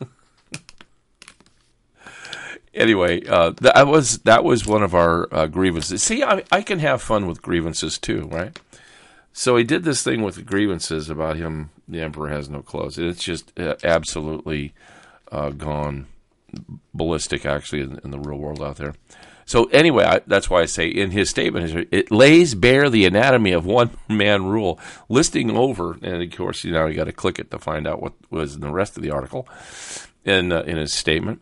[2.78, 6.02] anyway, uh, that was that was one of our uh, grievances.
[6.02, 8.58] See, I, I can have fun with grievances too, right?
[9.32, 11.70] So he did this thing with grievances about him.
[11.86, 12.98] The emperor has no clothes.
[12.98, 14.72] It's just uh, absolutely
[15.30, 16.06] uh, gone
[16.94, 18.94] ballistic, actually, in, in, the real world out there.
[19.44, 23.52] So anyway, I, that's why I say in his statement, it lays bare the anatomy
[23.52, 24.78] of one man rule,
[25.08, 28.02] listing over, and of course, you know, you got to click it to find out
[28.02, 29.48] what was in the rest of the article
[30.24, 31.40] in uh, in his statement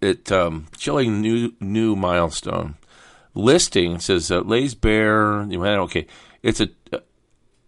[0.00, 2.76] it um, chilling new new milestone
[3.34, 5.40] listing says uh, lays bare.
[5.42, 6.06] Okay,
[6.42, 6.98] it's a uh,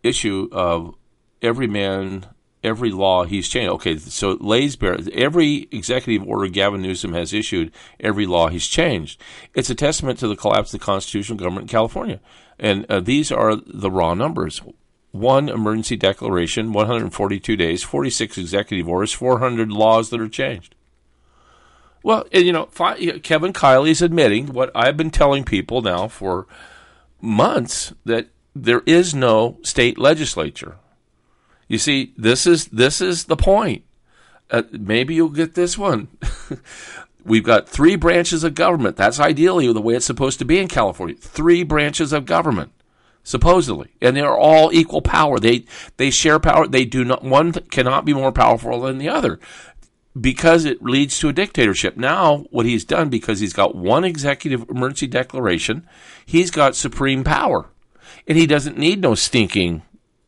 [0.02, 0.94] issue of
[1.42, 2.26] every man,
[2.66, 3.70] every law he's changed.
[3.74, 9.20] Okay, so lays bare every executive order Gavin Newsom has issued, every law he's changed.
[9.54, 12.20] It's a testament to the collapse of the constitutional government in California,
[12.58, 14.60] and uh, these are the raw numbers.
[15.12, 20.74] One emergency declaration, 142 days, 46 executive orders, 400 laws that are changed.
[22.02, 26.46] Well, you know, Kevin Kiley is admitting what I've been telling people now for
[27.20, 30.76] months that there is no state legislature.
[31.68, 33.84] You see, this is this is the point.
[34.50, 36.08] Uh, maybe you'll get this one.
[37.24, 38.96] We've got three branches of government.
[38.96, 41.16] That's ideally the way it's supposed to be in California.
[41.16, 42.70] Three branches of government,
[43.24, 45.40] supposedly, and they're all equal power.
[45.40, 45.64] They
[45.96, 46.68] they share power.
[46.68, 47.24] They do not.
[47.24, 49.40] One cannot be more powerful than the other
[50.18, 51.96] because it leads to a dictatorship.
[51.96, 55.86] Now, what he's done, because he's got one executive emergency declaration,
[56.24, 57.66] he's got supreme power.
[58.26, 59.82] And he doesn't need no stinking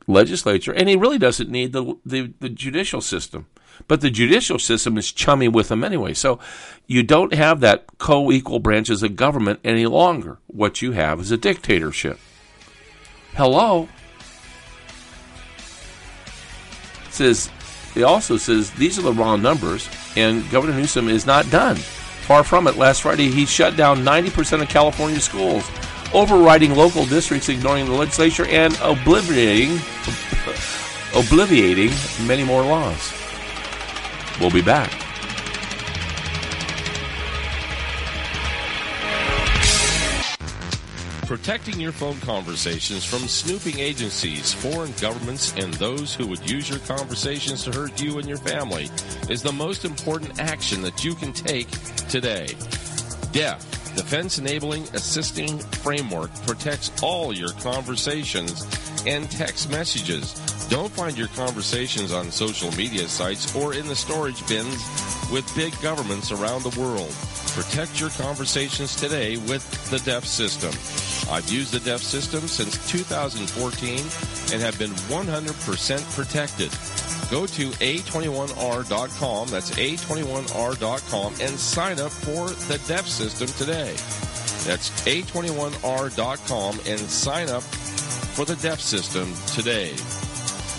[0.09, 3.47] legislature, and he really doesn't need the, the, the judicial system.
[3.87, 6.15] But the judicial system is chummy with him anyway.
[6.15, 6.41] So
[6.89, 10.39] you don't have that co equal branches of government any longer.
[10.49, 12.19] What you have is a dictatorship.
[13.35, 13.89] Hello?
[17.11, 17.51] Says
[17.95, 21.77] it also says these are the wrong numbers, and Governor Newsom is not done.
[21.77, 22.77] Far from it.
[22.77, 25.69] Last Friday, he shut down 90% of California schools,
[26.13, 29.77] overriding local districts, ignoring the legislature, and obliterating,
[31.13, 31.91] obliviating
[32.27, 33.13] many more laws.
[34.41, 34.91] We'll be back.
[41.29, 46.79] Protecting your phone conversations from snooping agencies, foreign governments, and those who would use your
[46.79, 48.89] conversations to hurt you and your family
[49.29, 51.69] is the most important action that you can take
[52.09, 52.47] today.
[53.33, 58.65] DEF, Defense Enabling Assisting Framework, protects all your conversations
[59.09, 60.35] and text messages.
[60.69, 64.85] Don't find your conversations on social media sites or in the storage bins
[65.33, 67.13] with big governments around the world.
[67.57, 70.71] Protect your conversations today with the DEF system.
[71.35, 73.99] I've used the DEF system since 2014
[74.53, 76.71] and have been 100% protected.
[77.31, 83.93] Go to a21r.com, that's a21r.com, and sign up for the DEF system today.
[84.67, 89.95] That's a21r.com and sign up for the DEF system today.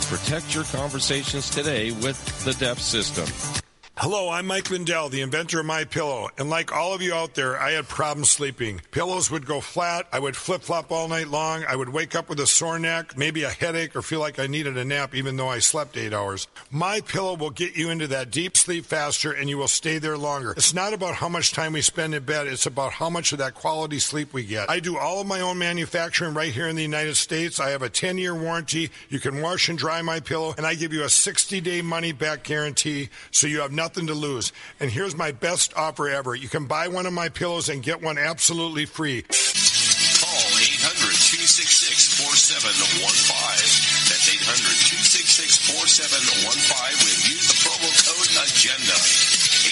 [0.10, 3.68] Protect your conversations today with the DEF system.
[4.02, 7.36] Hello, I'm Mike Lindell, the inventor of My Pillow, and like all of you out
[7.36, 8.80] there, I had problems sleeping.
[8.91, 12.30] Pillows would go flat, I would flip flop all night long, I would wake up
[12.30, 15.36] with a sore neck, maybe a headache, or feel like I needed a nap even
[15.36, 16.47] though I slept eight hours.
[16.72, 20.18] My Pillow will get you into that deep sleep faster, and you will stay there
[20.18, 20.54] longer.
[20.56, 23.39] It's not about how much time we spend in bed; it's about how much of
[23.39, 24.70] that quality sleep we get.
[24.70, 27.60] I do all of my own manufacturing right here in the United States.
[27.60, 28.91] I have a 10-year warranty.
[29.10, 33.10] You can wash and dry My Pillow, and I give you a 60-day money-back guarantee,
[33.32, 34.51] so you have nothing to lose.
[34.79, 36.35] And here's my best offer ever.
[36.35, 39.23] You can buy one of my pillows and get one absolutely free.
[39.23, 43.89] Call 800 266 4715.
[44.09, 48.99] That's 800 266 4715 when use the promo code AGENDA.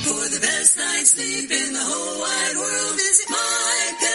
[0.08, 4.07] For the best night's sleep in the whole wide world, visit mypillow.com.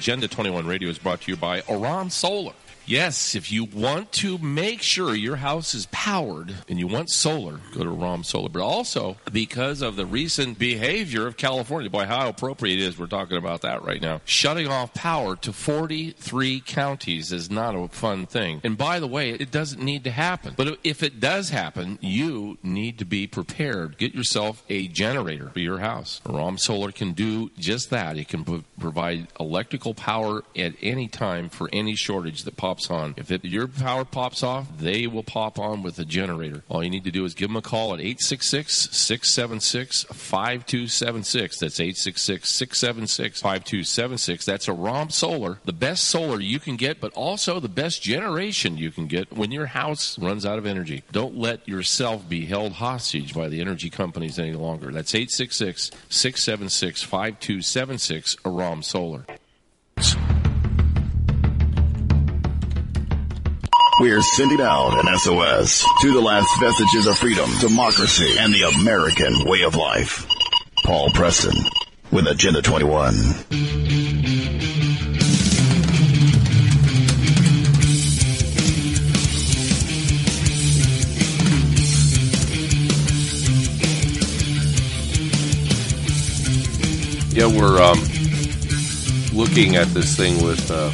[0.00, 2.54] Agenda 21 Radio is brought to you by Oran Solar.
[2.86, 7.60] Yes, if you want to make sure your house is powered and you want solar,
[7.72, 8.48] go to Rom Solar.
[8.48, 13.06] But also because of the recent behavior of California, boy, how appropriate it is we're
[13.06, 14.20] talking about that right now.
[14.24, 18.60] Shutting off power to 43 counties is not a fun thing.
[18.64, 20.54] And by the way, it doesn't need to happen.
[20.56, 23.98] But if it does happen, you need to be prepared.
[23.98, 26.20] Get yourself a generator for your house.
[26.26, 28.16] Rom Solar can do just that.
[28.16, 33.14] It can pro- provide electrical power at any time for any shortage that pops on.
[33.16, 36.62] If it, your power pops off, they will pop on with a generator.
[36.68, 41.58] All you need to do is give them a call at 866 676 5276.
[41.58, 44.44] That's 866 676 5276.
[44.44, 48.76] That's a ROM Solar, the best solar you can get, but also the best generation
[48.76, 51.02] you can get when your house runs out of energy.
[51.10, 54.92] Don't let yourself be held hostage by the energy companies any longer.
[54.92, 59.26] That's 866 676 5276, a ROM Solar.
[64.00, 69.44] We're sending out an SOS to the last vestiges of freedom, democracy, and the American
[69.44, 70.26] way of life.
[70.84, 71.52] Paul Preston
[72.10, 73.12] with Agenda 21.
[87.34, 87.98] Yeah, we're um,
[89.34, 90.90] looking at this thing with uh,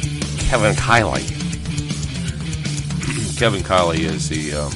[0.49, 1.36] Kevin Kiley.
[3.37, 4.71] Kevin Kiley is the um,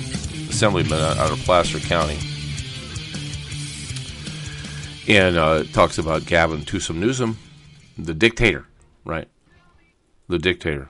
[0.47, 2.19] assemblyman out out of Placer County.
[5.07, 7.39] And uh, talks about Gavin Newsom Newsom,
[7.97, 8.67] the dictator,
[9.03, 9.27] right?
[10.27, 10.89] The dictator.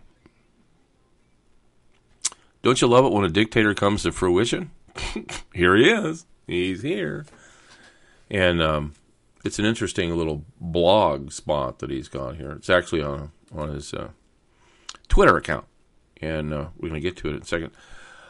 [2.61, 4.71] Don't you love it when a dictator comes to fruition?
[5.53, 6.25] here he is.
[6.47, 7.25] He's here.
[8.29, 8.95] And um,
[9.45, 12.51] it's an interesting little blog spot that he's got here.
[12.51, 14.09] It's actually on on his uh,
[15.07, 15.65] Twitter account,
[16.21, 17.71] and uh, we're going to get to it in a second.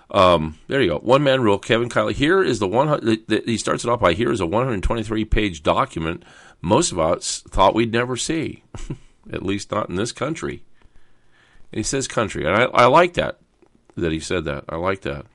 [0.10, 1.00] Um, there you go.
[1.00, 1.58] One man rule.
[1.58, 2.14] Kevin Kiley.
[2.14, 3.18] Here is the one.
[3.28, 6.24] He starts it off by here is a 123 page document.
[6.62, 8.64] Most of us thought we'd never see,
[9.32, 10.64] at least not in this country.
[11.72, 13.40] And he says country, and I, I like that
[13.96, 14.66] that he said that.
[14.68, 15.26] I like that.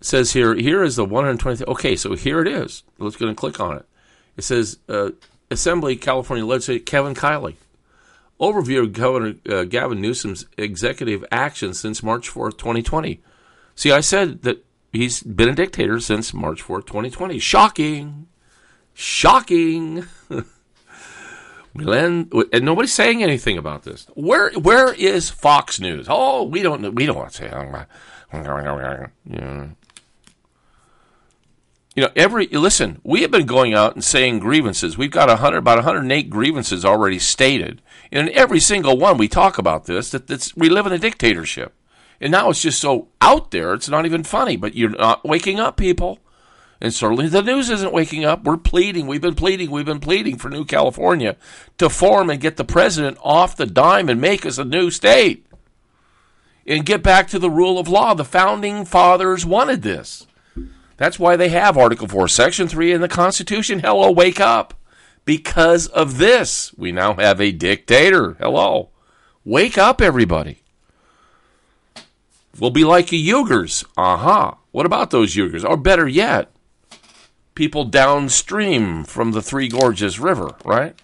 [0.00, 1.70] It says here, here is the 123.
[1.72, 2.82] Okay, so here it is.
[2.98, 3.86] Let's go and click on it.
[4.36, 5.10] It says uh,
[5.50, 7.56] Assembly California Legislator Kevin Kiley.
[8.40, 13.20] Overview of Governor uh, Gavin Newsom's executive action since March 4th, 2020.
[13.74, 17.38] See, I said that he's been a dictator since March 4th, 2020.
[17.38, 18.26] Shocking.
[18.94, 20.06] Shocking.
[21.76, 24.06] Glenn, and nobody's saying anything about this.
[24.14, 26.06] Where where is Fox News?
[26.08, 27.48] Oh, we don't we don't want to say.
[29.24, 29.68] Yeah.
[32.00, 32.98] You know, every listen.
[33.04, 34.96] We have been going out and saying grievances.
[34.96, 39.58] We've got hundred, about 108 grievances already stated, and in every single one we talk
[39.58, 40.10] about this.
[40.10, 41.74] That that's, we live in a dictatorship,
[42.18, 43.74] and now it's just so out there.
[43.74, 44.56] It's not even funny.
[44.56, 46.20] But you're not waking up, people.
[46.80, 48.44] And certainly the news isn't waking up.
[48.44, 49.06] We're pleading.
[49.06, 49.70] We've been pleading.
[49.70, 51.36] We've been pleading for New California
[51.76, 55.44] to form and get the president off the dime and make us a new state.
[56.66, 58.14] And get back to the rule of law.
[58.14, 60.26] The founding fathers wanted this.
[61.00, 63.80] That's why they have Article 4, Section 3 in the Constitution.
[63.80, 64.74] Hello, wake up.
[65.24, 68.34] Because of this, we now have a dictator.
[68.34, 68.90] Hello.
[69.42, 70.58] Wake up, everybody.
[72.58, 73.82] We'll be like the Uyghurs.
[73.96, 74.58] Aha.
[74.72, 75.66] What about those Uyghurs?
[75.66, 76.52] Or better yet,
[77.54, 80.94] people downstream from the Three Gorges River, right?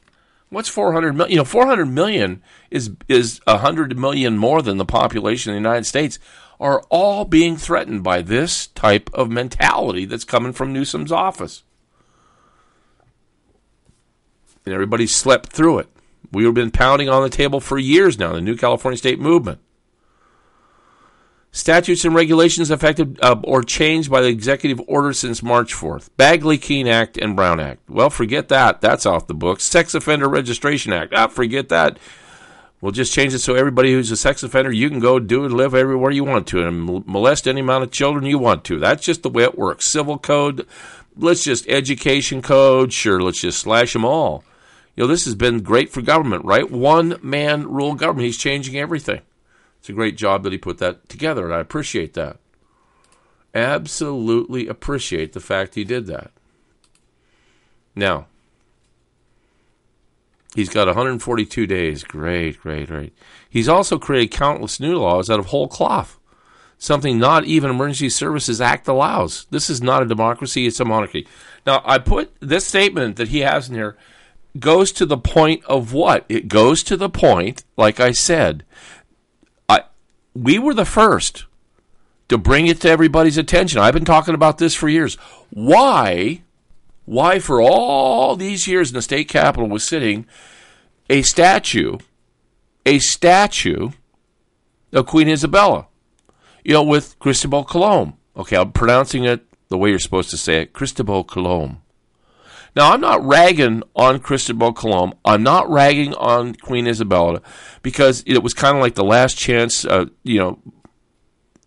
[0.51, 1.31] What's 400 million?
[1.31, 5.87] You know, 400 million is is 100 million more than the population of the United
[5.87, 6.19] States
[6.59, 11.63] are all being threatened by this type of mentality that's coming from Newsom's office.
[14.65, 15.89] And everybody slept through it.
[16.33, 19.61] We've been pounding on the table for years now, the New California State Movement.
[21.53, 26.11] Statutes and regulations affected uh, or changed by the executive order since March 4th.
[26.19, 27.89] Bagley Keene Act and Brown Act.
[27.89, 28.83] Well, forget that.
[28.83, 29.65] That's off the books.
[29.65, 31.15] Sex Offender Registration Act.
[31.15, 31.99] Ah, forget that.
[32.81, 35.55] We'll just change it so everybody who's a sex offender, you can go do and
[35.55, 38.79] live everywhere you want to and molest any amount of children you want to.
[38.79, 39.87] That's just the way it works.
[39.87, 40.67] Civil code,
[41.17, 44.45] let's just education code, sure, let's just slash them all.
[44.95, 46.71] You know, this has been great for government, right?
[46.71, 48.27] One man rule government.
[48.27, 49.21] He's changing everything.
[49.79, 52.39] It's a great job that he put that together, and I appreciate that.
[53.55, 56.31] Absolutely appreciate the fact he did that.
[57.95, 58.27] Now,
[60.57, 62.03] he's got 142 days.
[62.03, 63.17] Great, great, great.
[63.49, 66.19] He's also created countless new laws out of whole cloth,
[66.79, 69.47] something not even Emergency Services Act allows.
[69.51, 71.29] This is not a democracy, it's a monarchy.
[71.65, 73.97] Now, I put this statement that he has in here
[74.59, 76.25] goes to the point of what?
[76.29, 78.65] It goes to the point, like I said,
[79.69, 79.83] I,
[80.35, 81.45] we were the first
[82.29, 83.81] to bring it to everybody's attention.
[83.81, 85.17] I've been talking about this for years.
[85.51, 86.43] Why,
[87.07, 90.27] why for all these years in the state capitol was sitting
[91.09, 91.99] a statue,
[92.85, 93.91] a statue
[94.93, 95.87] of Queen Isabella,
[96.65, 98.15] you know, with Cristobal Colon.
[98.37, 101.81] Okay, I'm pronouncing it the way you're supposed to say it, Cristobal Colon.
[102.75, 105.15] Now, I'm not ragging on Cristobal Colon.
[105.25, 107.41] I'm not ragging on Queen Isabella
[107.83, 110.59] because it was kind of like the last chance, uh, you know,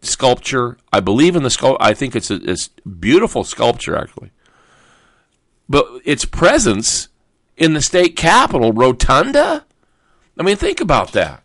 [0.02, 0.78] sculpture.
[0.94, 1.82] I believe in the sculpture.
[1.84, 2.70] I think it's a it's
[3.00, 4.32] beautiful sculpture, actually.
[5.70, 7.10] But its presence
[7.56, 9.66] in the state capitol, Rotunda?
[10.38, 11.44] I mean, think about that.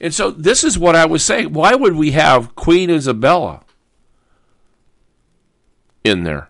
[0.00, 1.52] And so this is what I was saying.
[1.52, 3.62] Why would we have Queen Isabella
[6.04, 6.48] in there?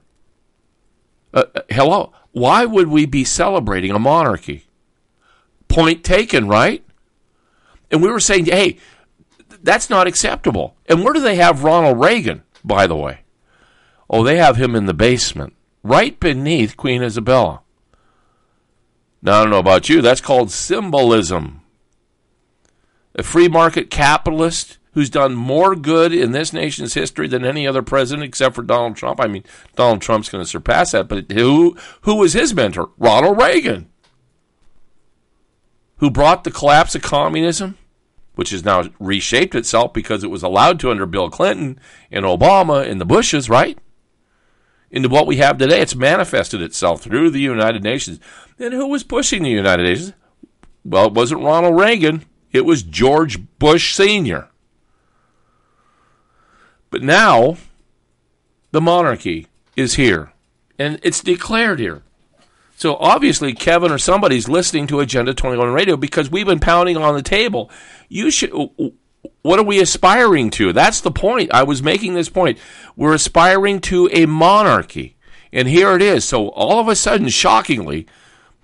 [1.32, 2.12] Uh, uh hello?
[2.32, 4.66] Why would we be celebrating a monarchy?
[5.68, 6.84] Point taken, right?
[7.90, 8.78] And we were saying, hey,
[9.62, 10.76] that's not acceptable.
[10.86, 13.20] And where do they have Ronald Reagan, by the way?
[14.08, 17.62] Oh, they have him in the basement, right beneath Queen Isabella.
[19.22, 21.60] Now, I don't know about you, that's called symbolism.
[23.14, 27.82] A free market capitalist who's done more good in this nation's history than any other
[27.82, 29.20] president except for Donald Trump.
[29.20, 29.44] I mean,
[29.76, 32.90] Donald Trump's going to surpass that, but who who was his mentor?
[32.98, 33.88] Ronald Reagan.
[35.98, 37.76] Who brought the collapse of communism,
[38.34, 41.78] which has now reshaped itself because it was allowed to under Bill Clinton
[42.10, 43.78] and Obama and the Bushes, right?
[44.90, 45.80] Into what we have today.
[45.80, 48.18] It's manifested itself through the United Nations.
[48.58, 50.12] And who was pushing the United Nations?
[50.84, 52.24] Well, it wasn't Ronald Reagan.
[52.52, 54.48] It was George Bush Sr.
[56.90, 57.56] But now,
[58.72, 60.32] the monarchy is here,
[60.78, 62.02] and it's declared here.
[62.76, 67.14] So obviously, Kevin or somebody's listening to Agenda 21 Radio because we've been pounding on
[67.14, 67.70] the table.
[68.08, 68.52] You should.
[69.42, 70.72] What are we aspiring to?
[70.72, 71.52] That's the point.
[71.52, 72.58] I was making this point.
[72.96, 75.16] We're aspiring to a monarchy.
[75.52, 76.24] And here it is.
[76.24, 78.06] So all of a sudden, shockingly,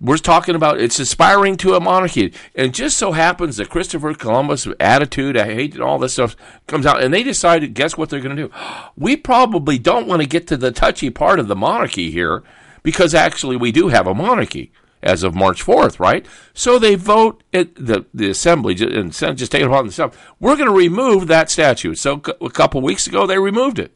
[0.00, 2.32] we're talking about it's aspiring to a monarchy.
[2.54, 6.36] And just so happens that Christopher Columbus' attitude, I hate and all this stuff
[6.66, 8.54] comes out, and they decided, guess what they're going to do?
[8.96, 12.42] We probably don't want to get to the touchy part of the monarchy here
[12.82, 16.26] because actually we do have a monarchy as of March 4th, right?
[16.54, 20.16] So they vote at the, the assembly and Senate just take it upon themselves.
[20.40, 21.98] We're going to remove that statute.
[21.98, 23.92] So a couple weeks ago, they removed it.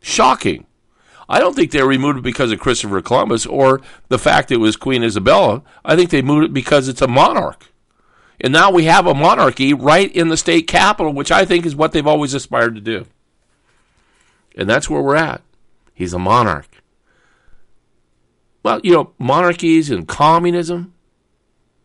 [0.00, 0.66] Shocking.
[1.28, 4.76] I don't think they removed it because of Christopher Columbus or the fact it was
[4.76, 5.62] Queen Isabella.
[5.84, 7.66] I think they moved it because it's a monarch.
[8.40, 11.76] And now we have a monarchy right in the state capital, which I think is
[11.76, 13.06] what they've always aspired to do.
[14.56, 15.42] And that's where we're at.
[15.92, 16.77] He's a monarch.
[18.62, 20.94] Well, you know, monarchies and communism,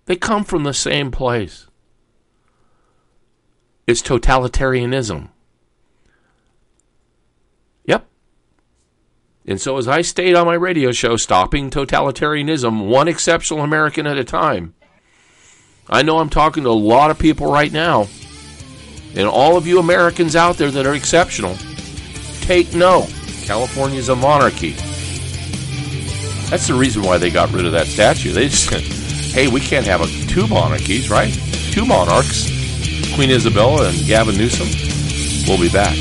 [0.05, 1.67] they come from the same place.
[3.85, 5.29] It's totalitarianism.
[7.85, 8.07] Yep.
[9.45, 14.17] And so, as I state on my radio show, Stopping Totalitarianism, one exceptional American at
[14.17, 14.73] a time,
[15.89, 18.07] I know I'm talking to a lot of people right now.
[19.15, 21.55] And all of you Americans out there that are exceptional,
[22.41, 23.13] take note.
[23.43, 24.75] California is a monarchy.
[26.49, 28.31] That's the reason why they got rid of that statue.
[28.31, 31.33] They just said, hey, we can't have a, two monarchies, right?
[31.71, 32.45] Two monarchs,
[33.15, 34.67] Queen Isabella and Gavin Newsom.
[35.47, 35.97] We'll be back.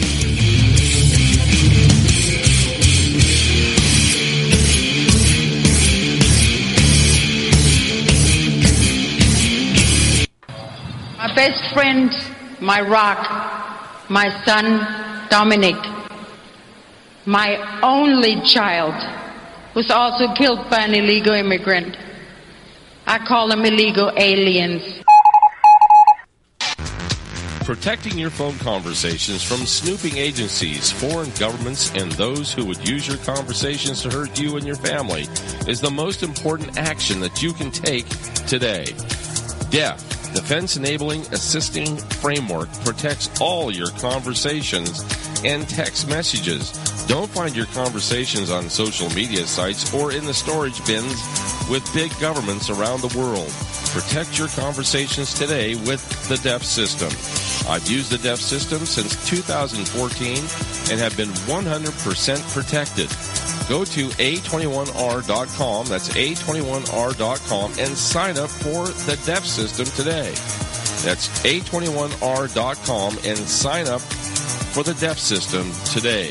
[11.17, 12.11] My best friend,
[12.61, 15.77] my rock, my son, Dominic,
[17.25, 18.95] my only child,
[19.75, 21.97] was also killed by an illegal immigrant.
[23.07, 25.03] I call them illegal aliens.
[27.65, 33.19] Protecting your phone conversations from snooping agencies, foreign governments, and those who would use your
[33.19, 35.23] conversations to hurt you and your family
[35.69, 38.07] is the most important action that you can take
[38.47, 38.87] today.
[39.71, 46.73] DEF, Defense Enabling Assisting Framework, protects all your conversations and text messages.
[47.07, 51.21] Don't find your conversations on social media sites or in the storage bins
[51.69, 53.51] with big governments around the world.
[53.93, 57.11] Protect your conversations today with the DEF system.
[57.71, 60.37] I've used the DEF system since 2014
[60.91, 63.09] and have been 100% protected.
[63.69, 70.31] Go to a21r.com, that's a21r.com, and sign up for the DEF system today.
[71.05, 74.01] That's a21r.com and sign up
[74.73, 76.31] for the DEF system today.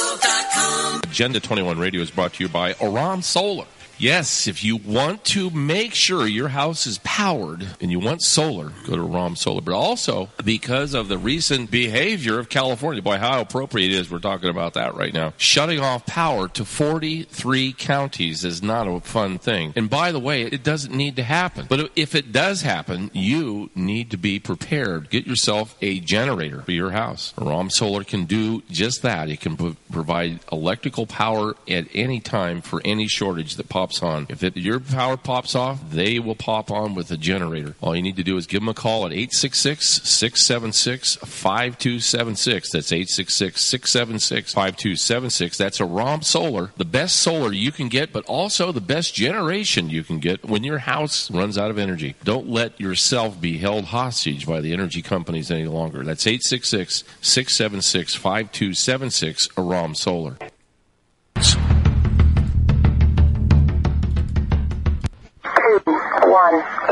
[1.08, 3.64] Agenda 21 Radio is brought to you by Oran Solar.
[4.00, 8.70] Yes, if you want to make sure your house is powered and you want solar,
[8.86, 9.60] go to ROM Solar.
[9.60, 14.20] But also because of the recent behavior of California, boy, how appropriate it is we're
[14.20, 15.32] talking about that right now.
[15.36, 19.72] Shutting off power to 43 counties is not a fun thing.
[19.74, 21.66] And by the way, it doesn't need to happen.
[21.68, 25.10] But if it does happen, you need to be prepared.
[25.10, 27.34] Get yourself a generator for your house.
[27.36, 29.28] ROM Solar can do just that.
[29.28, 34.26] It can pro- provide electrical power at any time for any shortage that pops on.
[34.28, 37.74] If it, your power pops off, they will pop on with a generator.
[37.80, 42.70] All you need to do is give them a call at 866 676 5276.
[42.72, 45.58] That's 866 676 5276.
[45.58, 49.90] That's a ROM Solar, the best solar you can get, but also the best generation
[49.90, 52.14] you can get when your house runs out of energy.
[52.24, 56.04] Don't let yourself be held hostage by the energy companies any longer.
[56.04, 60.38] That's 866 676 5276, a ROM Solar.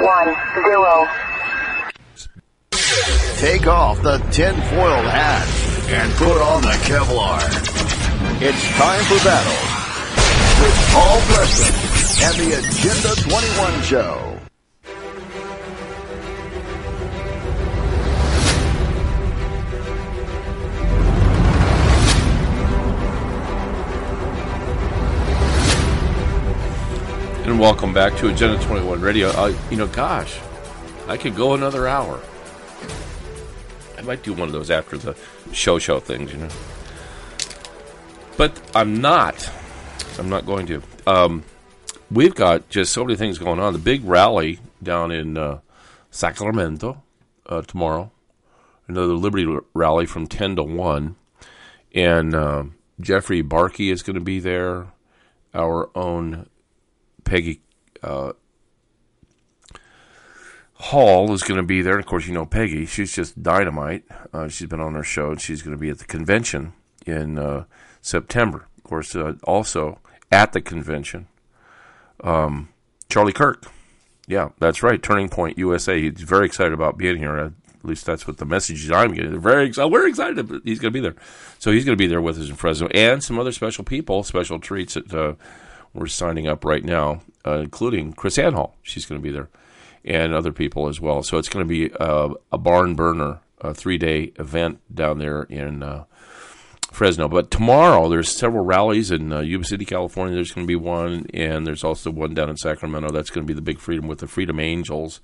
[0.03, 1.09] One, zero.
[3.38, 5.47] Take off the tinfoil hat
[5.88, 7.40] and put on the Kevlar.
[8.42, 9.76] It's time for battle
[10.62, 11.74] with Paul Preston
[12.26, 14.36] and the Agenda 21 Show.
[27.47, 29.28] And welcome back to Agenda 21 Radio.
[29.28, 30.40] Uh, you know, gosh,
[31.07, 32.20] I could go another hour.
[33.97, 35.16] I might do one of those after the
[35.53, 36.49] show show things, you know.
[38.36, 39.49] But I'm not.
[40.18, 40.82] I'm not going to.
[41.07, 41.44] Um,
[42.11, 43.74] we've got just so many things going on.
[43.74, 45.61] The big rally down in uh,
[46.11, 47.01] Sacramento
[47.49, 48.11] uh, tomorrow.
[48.88, 51.14] Another Liberty rally from 10 to 1.
[51.94, 52.64] And uh,
[53.01, 54.88] Jeffrey Barke is going to be there.
[55.55, 56.49] Our own
[57.27, 57.61] Peggy
[58.03, 58.33] uh,
[60.74, 61.99] Hall is going to be there.
[61.99, 62.87] Of course, you know Peggy.
[62.87, 64.05] She's just dynamite.
[64.33, 66.72] Uh, she's been on our show, and she's going to be at the convention
[67.05, 67.64] in uh,
[68.01, 68.68] September.
[68.79, 69.99] Of course, uh, also
[70.31, 71.27] at the convention,
[72.22, 72.68] um,
[73.09, 73.66] Charlie Kirk.
[74.29, 75.03] Yeah, that's right.
[75.03, 76.01] Turning Point USA.
[76.01, 77.37] He's very excited about being here.
[77.37, 77.53] At
[77.83, 79.31] least that's what the messages I'm getting.
[79.31, 79.91] They're very excited.
[79.91, 80.61] We're excited.
[80.64, 81.16] He's going to be there.
[81.59, 84.22] So he's going to be there with us in Fresno, and some other special people,
[84.24, 85.35] special treats that uh,
[85.97, 88.76] we're signing up right now, uh, including Chris Ann Hall.
[88.82, 89.49] She's going to be there,
[90.05, 91.22] and other people as well.
[91.22, 95.44] So it's going to be uh, a barn burner, a three day event down there
[95.44, 96.05] in uh,
[96.92, 97.28] Fresno.
[97.28, 100.34] But tomorrow there's several rallies in uh, Yuba City, California.
[100.34, 103.11] There's going to be one, and there's also one down in Sacramento.
[103.11, 105.20] That's going to be the Big Freedom with the Freedom Angels.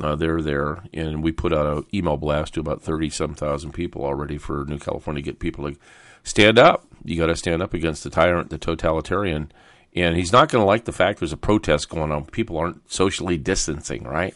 [0.00, 3.72] Uh, they're there, and we put out an email blast to about thirty some thousand
[3.72, 5.76] people already for New California to get people to
[6.22, 6.86] stand up.
[7.04, 9.50] You got to stand up against the tyrant, the totalitarian,
[9.94, 12.24] And he's not going to like the fact there's a protest going on.
[12.26, 14.34] People aren't socially distancing, right?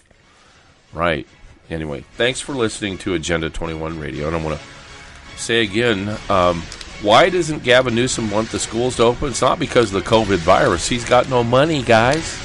[0.92, 1.26] Right.
[1.70, 4.26] Anyway, thanks for listening to Agenda 21 Radio.
[4.26, 6.62] And I want to say again um,
[7.02, 9.28] why doesn't Gavin Newsom want the schools to open?
[9.28, 10.88] It's not because of the COVID virus.
[10.88, 12.38] He's got no money, guys.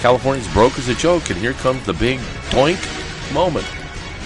[0.00, 2.18] California's broke as a joke, and here comes the big
[2.50, 2.80] doink
[3.34, 3.66] moment.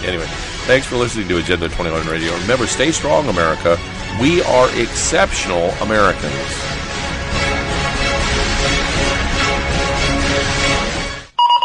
[0.04, 0.26] Anyway,
[0.66, 2.32] thanks for listening to Agenda 21 Radio.
[2.38, 3.78] Remember, stay strong, America.
[4.20, 6.89] We are exceptional Americans.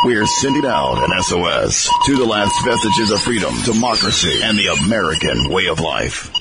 [0.06, 5.50] We're sending out an SOS to the last vestiges of freedom, democracy, and the American
[5.50, 6.32] way of life.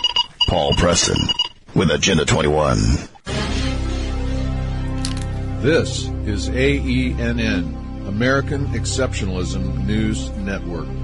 [0.51, 1.17] Paul Preston
[1.75, 2.77] with Agenda 21.
[5.62, 11.04] This is AENN, American Exceptionalism News Network.